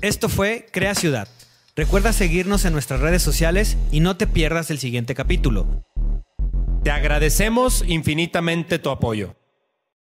Esto 0.00 0.28
fue 0.28 0.66
Crea 0.70 0.94
Ciudad. 0.94 1.28
Recuerda 1.76 2.12
seguirnos 2.12 2.64
en 2.64 2.72
nuestras 2.72 3.00
redes 3.00 3.22
sociales 3.22 3.76
y 3.90 4.00
no 4.00 4.16
te 4.16 4.26
pierdas 4.26 4.70
el 4.70 4.78
siguiente 4.78 5.14
capítulo. 5.14 5.66
Te 6.84 6.90
agradecemos 6.90 7.82
infinitamente 7.86 8.78
tu 8.78 8.90
apoyo. 8.90 9.34